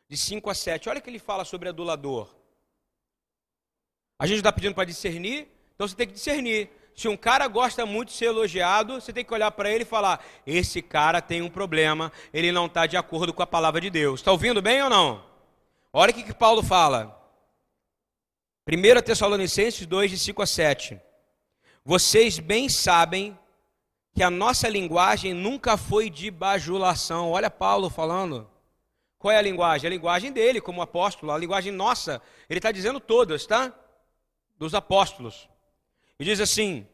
[0.09, 0.89] de 5 a 7.
[0.89, 2.35] Olha que ele fala sobre adulador.
[4.19, 6.71] A gente está pedindo para discernir, então você tem que discernir.
[6.97, 9.87] Se um cara gosta muito de ser elogiado, você tem que olhar para ele e
[9.87, 13.91] falar: esse cara tem um problema, ele não está de acordo com a palavra de
[13.91, 14.21] Deus.
[14.21, 15.23] Está ouvindo bem ou não?
[15.93, 17.18] Olha o que, que Paulo fala.
[18.71, 21.01] 1 Tessalonicenses 2, de 5 a 7.
[21.83, 23.39] Vocês bem sabem
[24.15, 27.31] que a nossa linguagem nunca foi de bajulação.
[27.31, 28.47] Olha Paulo falando.
[29.19, 29.87] Qual é a linguagem?
[29.87, 32.21] A linguagem dele, como apóstolo, a linguagem nossa.
[32.47, 33.73] Ele está dizendo todas, tá?
[34.59, 35.49] Dos apóstolos.
[36.21, 36.87] E diz assim: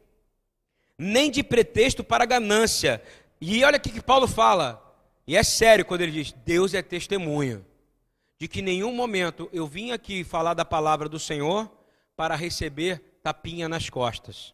[0.97, 3.03] nem de pretexto para ganância.
[3.41, 4.81] E olha o que Paulo fala.
[5.27, 7.65] E é sério quando ele diz: Deus é testemunho
[8.37, 11.71] de que em nenhum momento eu vim aqui falar da palavra do Senhor
[12.15, 14.53] para receber tapinha nas costas.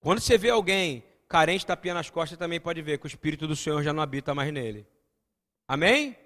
[0.00, 3.54] Quando você vê alguém carente tapinha nas costas, também pode ver que o Espírito do
[3.54, 4.86] Senhor já não habita mais nele.
[5.68, 6.16] Amém?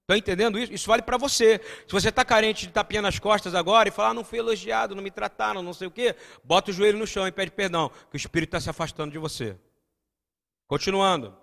[0.00, 0.72] Estão entendendo isso?
[0.72, 1.60] Isso vale para você.
[1.86, 4.94] Se você está carente de tapinha nas costas agora e falar, ah, não fui elogiado,
[4.96, 7.90] não me trataram, não sei o quê, bota o joelho no chão e pede perdão,
[8.10, 9.56] que o Espírito está se afastando de você.
[10.66, 11.41] Continuando.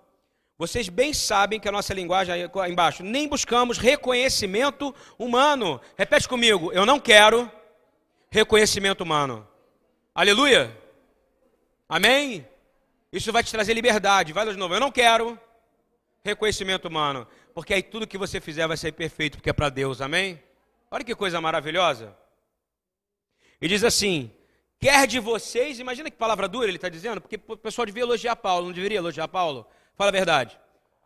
[0.60, 5.80] Vocês bem sabem que a nossa linguagem aí embaixo, nem buscamos reconhecimento humano.
[5.96, 7.50] Repete comigo, eu não quero
[8.30, 9.48] reconhecimento humano.
[10.14, 10.76] Aleluia?
[11.88, 12.46] Amém?
[13.10, 14.32] Isso vai te trazer liberdade.
[14.32, 15.36] Vai de novo, eu não quero
[16.22, 17.26] reconhecimento humano
[17.60, 20.42] porque aí tudo que você fizer vai ser perfeito, porque é para Deus, amém?
[20.90, 22.16] Olha que coisa maravilhosa.
[23.60, 24.30] E diz assim:
[24.78, 28.36] quer de vocês, imagina que palavra dura ele está dizendo, porque o pessoal devia elogiar
[28.36, 29.66] Paulo, não deveria elogiar Paulo?
[30.00, 30.58] Fala a verdade.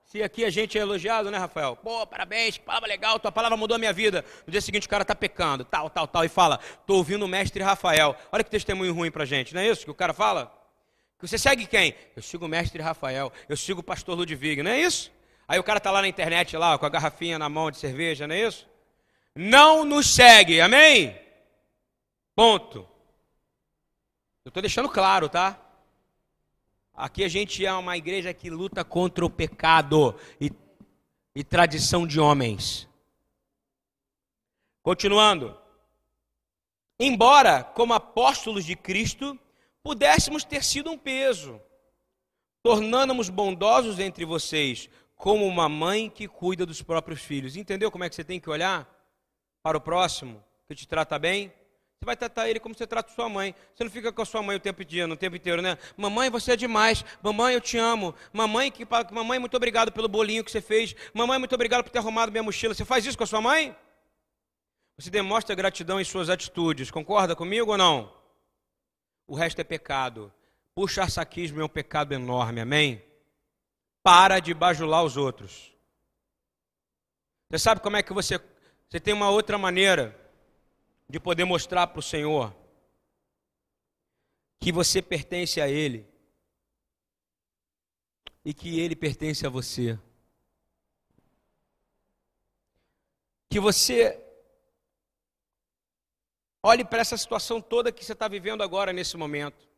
[0.05, 1.74] Se aqui a gente é elogiado, né, Rafael?
[1.74, 4.24] Pô, parabéns, palavra legal, tua palavra mudou a minha vida.
[4.47, 7.26] No dia seguinte o cara está pecando, tal, tal, tal, e fala, tô ouvindo o
[7.26, 8.14] mestre Rafael.
[8.30, 10.57] Olha que testemunho ruim pra gente, não é isso que o cara fala?
[11.18, 11.92] Que você segue quem?
[12.14, 15.11] Eu sigo o mestre Rafael, eu sigo o pastor Ludwig, não é isso?
[15.49, 18.28] Aí o cara está lá na internet, lá, com a garrafinha na mão de cerveja,
[18.28, 18.64] não é isso?
[19.34, 21.20] Não nos segue, amém?
[22.32, 22.86] Ponto.
[24.45, 25.63] Eu estou deixando claro, tá?
[26.97, 30.53] Aqui a gente é uma igreja que luta contra o pecado e,
[31.34, 32.88] e tradição de homens.
[34.80, 35.59] Continuando.
[37.01, 39.36] Embora, como apóstolos de Cristo,
[39.82, 41.61] pudéssemos ter sido um peso,
[42.62, 47.57] tornando-nos bondosos entre vocês, como uma mãe que cuida dos próprios filhos.
[47.57, 48.88] Entendeu como é que você tem que olhar
[49.64, 51.53] para o próximo, que te trata bem?
[52.05, 53.55] Você vai tratar ele como você trata sua mãe.
[53.74, 55.78] Você não fica com a sua mãe o tempo inteiro, no tempo inteiro, né?
[55.96, 57.05] Mamãe, você é demais.
[57.22, 58.14] Mamãe, eu te amo.
[58.32, 60.94] Mamãe, que mamãe, muito obrigado pelo bolinho que você fez.
[61.14, 62.74] Mamãe, muito obrigado por ter arrumado minha mochila.
[62.74, 63.74] Você faz isso com a sua mãe?
[64.98, 66.90] Você demonstra gratidão em suas atitudes.
[66.90, 68.12] Concorda comigo ou não?
[69.26, 70.32] O resto é pecado.
[70.74, 72.61] Puxar saquismo é um pecado enorme.
[72.61, 73.02] Amém?
[74.05, 75.72] para de bajular os outros.
[77.48, 78.38] Você sabe como é que você.
[78.86, 80.14] Você tem uma outra maneira
[81.09, 82.55] de poder mostrar para o Senhor
[84.59, 86.09] que você pertence a Ele
[88.44, 89.98] e que Ele pertence a você.
[93.48, 94.20] Que você
[96.62, 99.68] olhe para essa situação toda que você está vivendo agora nesse momento.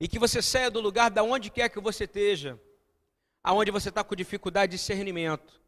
[0.00, 2.60] E que você saia do lugar da onde quer que você esteja
[3.42, 5.60] aonde você está com dificuldade de discernimento.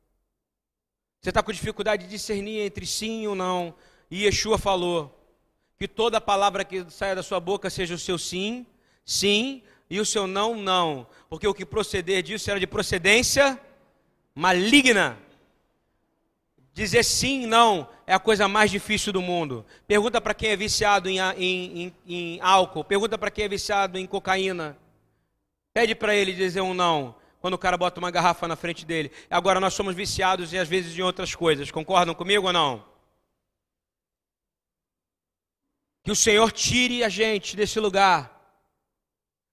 [1.21, 3.75] Você está com dificuldade de discernir entre sim ou não.
[4.11, 5.15] E Yeshua falou
[5.79, 8.67] que toda palavra que saia da sua boca seja o seu sim,
[9.05, 11.07] sim, e o seu não, não.
[11.29, 13.61] Porque o que proceder disso era de procedência
[14.35, 15.19] maligna.
[16.73, 19.65] Dizer sim, não, é a coisa mais difícil do mundo.
[19.87, 23.99] Pergunta para quem é viciado em, em, em, em álcool, pergunta para quem é viciado
[23.99, 24.77] em cocaína.
[25.73, 29.13] Pede para ele dizer um não quando o cara bota uma garrafa na frente dele.
[29.29, 31.71] Agora nós somos viciados e às vezes em outras coisas.
[31.71, 32.83] Concordam comigo ou não?
[36.05, 38.31] Que o Senhor tire a gente desse lugar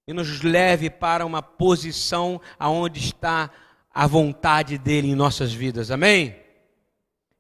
[0.05, 3.49] e nos leve para uma posição aonde está
[3.89, 5.89] a vontade dele em nossas vidas.
[5.89, 6.35] Amém?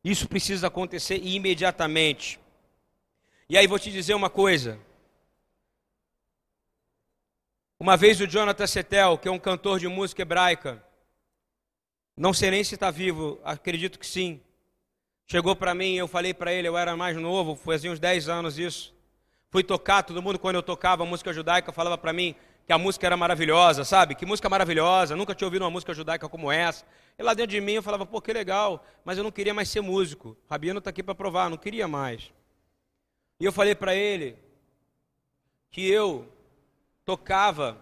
[0.01, 2.39] Isso precisa acontecer imediatamente.
[3.49, 4.79] E aí vou te dizer uma coisa.
[7.77, 10.81] Uma vez o Jonathan Setel, que é um cantor de música hebraica,
[12.15, 14.39] não sei nem se está vivo, acredito que sim.
[15.27, 18.57] Chegou para mim, eu falei para ele, eu era mais novo, fazia uns 10 anos
[18.57, 19.00] isso.
[19.51, 22.33] Fui tocar, todo mundo quando eu tocava música judaica falava para mim
[22.65, 24.15] que a música era maravilhosa, sabe?
[24.15, 26.85] Que música maravilhosa, nunca tinha ouvido uma música judaica como essa.
[27.19, 29.67] E lá dentro de mim eu falava, pô, que legal, mas eu não queria mais
[29.67, 30.37] ser músico.
[30.47, 32.31] O Rabino está aqui para provar, não queria mais.
[33.41, 34.37] E eu falei para ele
[35.69, 36.31] que eu
[37.03, 37.77] tocava,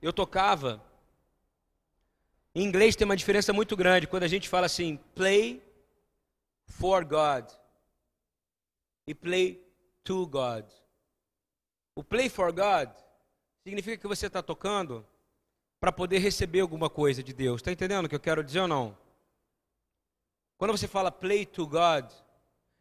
[0.00, 0.82] eu tocava.
[2.54, 5.62] Em inglês tem uma diferença muito grande quando a gente fala assim, play
[6.66, 7.44] for God
[9.06, 9.64] e play
[10.04, 10.64] to God.
[11.94, 12.90] O play for God
[13.62, 15.06] significa que você está tocando
[15.80, 17.60] para poder receber alguma coisa de Deus.
[17.60, 18.96] Está entendendo o que eu quero dizer ou não?
[20.58, 22.10] Quando você fala play to God,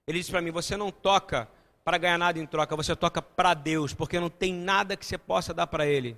[0.08, 1.50] ele diz para mim: você não toca
[1.84, 5.18] para ganhar nada em troca, você toca para Deus, porque não tem nada que você
[5.18, 6.18] possa dar para Ele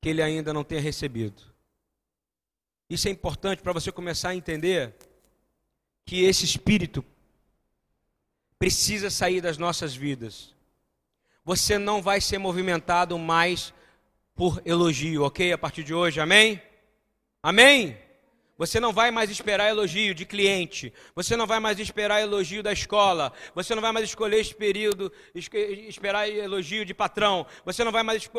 [0.00, 1.42] que Ele ainda não tenha recebido.
[2.88, 4.96] Isso é importante para você começar a entender
[6.06, 7.04] que esse espírito
[8.60, 10.54] precisa sair das nossas vidas
[11.44, 13.74] você não vai ser movimentado mais
[14.34, 15.52] por elogio, ok?
[15.52, 16.62] A partir de hoje, amém?
[17.42, 17.98] Amém?
[18.56, 20.92] Você não vai mais esperar elogio de cliente.
[21.14, 23.32] Você não vai mais esperar elogio da escola.
[23.54, 27.46] Você não vai mais escolher esse período, esperar elogio de patrão.
[27.64, 28.30] Você não vai mais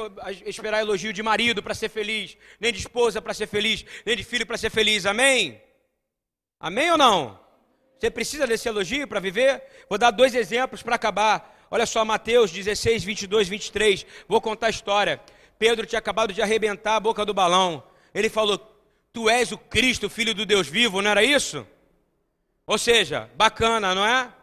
[0.45, 4.23] esperar elogio de marido para ser feliz, nem de esposa para ser feliz, nem de
[4.23, 5.07] filho para ser feliz.
[5.07, 5.61] Amém?
[6.59, 7.39] Amém ou não?
[8.01, 9.61] Você precisa desse elogio para viver?
[9.87, 11.55] Vou dar dois exemplos para acabar.
[11.69, 14.07] Olha só, Mateus 16, 22, 23.
[14.27, 15.21] Vou contar a história.
[15.59, 17.83] Pedro tinha acabado de arrebentar a boca do balão.
[18.11, 18.57] Ele falou:
[19.13, 21.63] Tu és o Cristo, filho do Deus vivo, não era isso?
[22.65, 24.33] Ou seja, bacana, não é?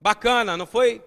[0.00, 1.04] Bacana, não foi?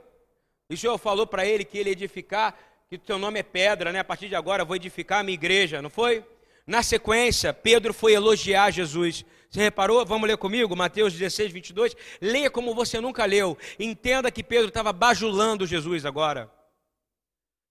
[0.69, 2.55] E o Senhor falou para ele que ele edificar,
[2.87, 3.97] que o teu nome é pedra, né?
[3.97, 6.23] A partir de agora eu vou edificar a minha igreja, não foi?
[6.67, 9.25] Na sequência, Pedro foi elogiar Jesus.
[9.49, 10.05] Você reparou?
[10.05, 11.95] Vamos ler comigo, Mateus 16, 22.
[12.21, 13.57] Leia como você nunca leu.
[13.79, 16.51] Entenda que Pedro estava bajulando Jesus agora.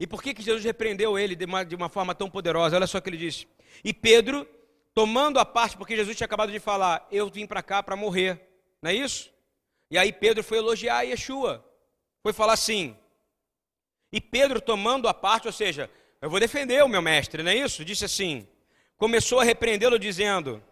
[0.00, 2.76] E por que, que Jesus repreendeu ele de uma, de uma forma tão poderosa?
[2.76, 3.46] Olha só o que ele disse.
[3.84, 4.46] E Pedro,
[4.92, 8.40] tomando a parte, porque Jesus tinha acabado de falar, eu vim para cá para morrer.
[8.82, 9.30] Não é isso?
[9.90, 11.64] E aí Pedro foi elogiar Yeshua.
[12.22, 12.96] Foi falar assim.
[14.12, 17.56] E Pedro, tomando a parte, ou seja, eu vou defender o meu mestre, não é
[17.56, 17.84] isso?
[17.84, 18.48] Disse assim:
[18.96, 20.62] começou a repreendê-lo, dizendo: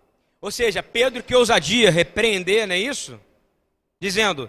[0.47, 3.21] ou seja, Pedro, que ousadia, repreender, não é isso?
[4.01, 4.49] Dizendo: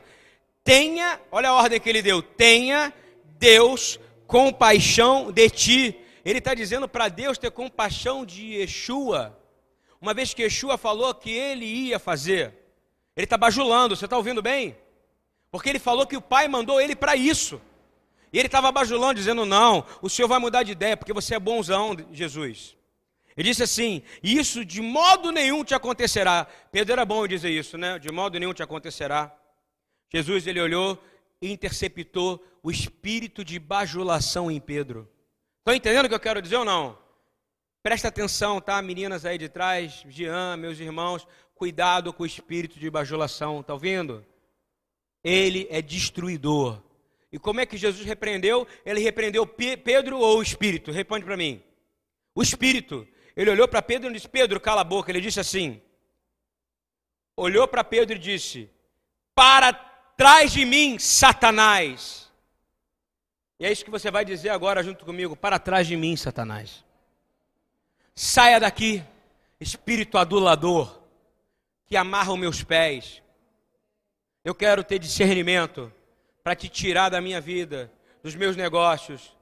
[0.64, 2.94] tenha, olha a ordem que ele deu: tenha
[3.40, 6.00] Deus compaixão de ti.
[6.24, 9.36] Ele está dizendo para Deus ter compaixão de Yeshua,
[10.00, 12.54] uma vez que Yeshua falou que ele ia fazer.
[13.16, 14.78] Ele está bajulando, você está ouvindo bem?
[15.50, 17.60] Porque ele falou que o Pai mandou ele para isso.
[18.32, 21.40] E ele estava bajulando, dizendo: Não, o Senhor vai mudar de ideia, porque você é
[21.40, 22.77] bonzão, Jesus.
[23.38, 26.48] Ele disse assim: Isso de modo nenhum te acontecerá.
[26.72, 28.00] Pedro era bom dizer isso, né?
[28.00, 29.34] De modo nenhum te acontecerá.
[30.12, 31.02] Jesus, ele olhou
[31.40, 35.08] e interceptou o espírito de bajulação em Pedro.
[35.60, 36.98] Estão entendendo o que eu quero dizer ou não?
[37.84, 38.82] Presta atenção, tá?
[38.82, 44.26] Meninas aí de trás, Jean, meus irmãos, cuidado com o espírito de bajulação, tá ouvindo?
[45.24, 46.82] Ele é destruidor.
[47.32, 48.66] E como é que Jesus repreendeu?
[48.86, 50.92] Ele repreendeu Pedro ou o espírito?
[50.92, 51.62] Responde para mim.
[52.34, 53.08] O espírito.
[53.38, 55.12] Ele olhou para Pedro e disse: Pedro, cala a boca.
[55.12, 55.80] Ele disse assim:
[57.38, 58.68] olhou para Pedro e disse:
[59.36, 62.32] Para trás de mim, Satanás.
[63.60, 66.84] E é isso que você vai dizer agora junto comigo: Para trás de mim, Satanás.
[68.16, 69.04] Saia daqui,
[69.60, 71.00] espírito adulador,
[71.86, 73.22] que amarra os meus pés.
[74.44, 75.94] Eu quero ter discernimento
[76.44, 77.92] para te tirar da minha vida,
[78.24, 79.37] dos meus negócios,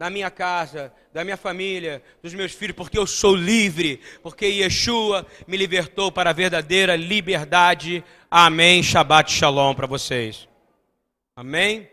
[0.00, 5.26] da minha casa, da minha família, dos meus filhos, porque eu sou livre, porque Yeshua
[5.46, 8.02] me libertou para a verdadeira liberdade.
[8.30, 8.82] Amém.
[8.82, 10.48] Shabbat Shalom para vocês.
[11.36, 11.86] Amém.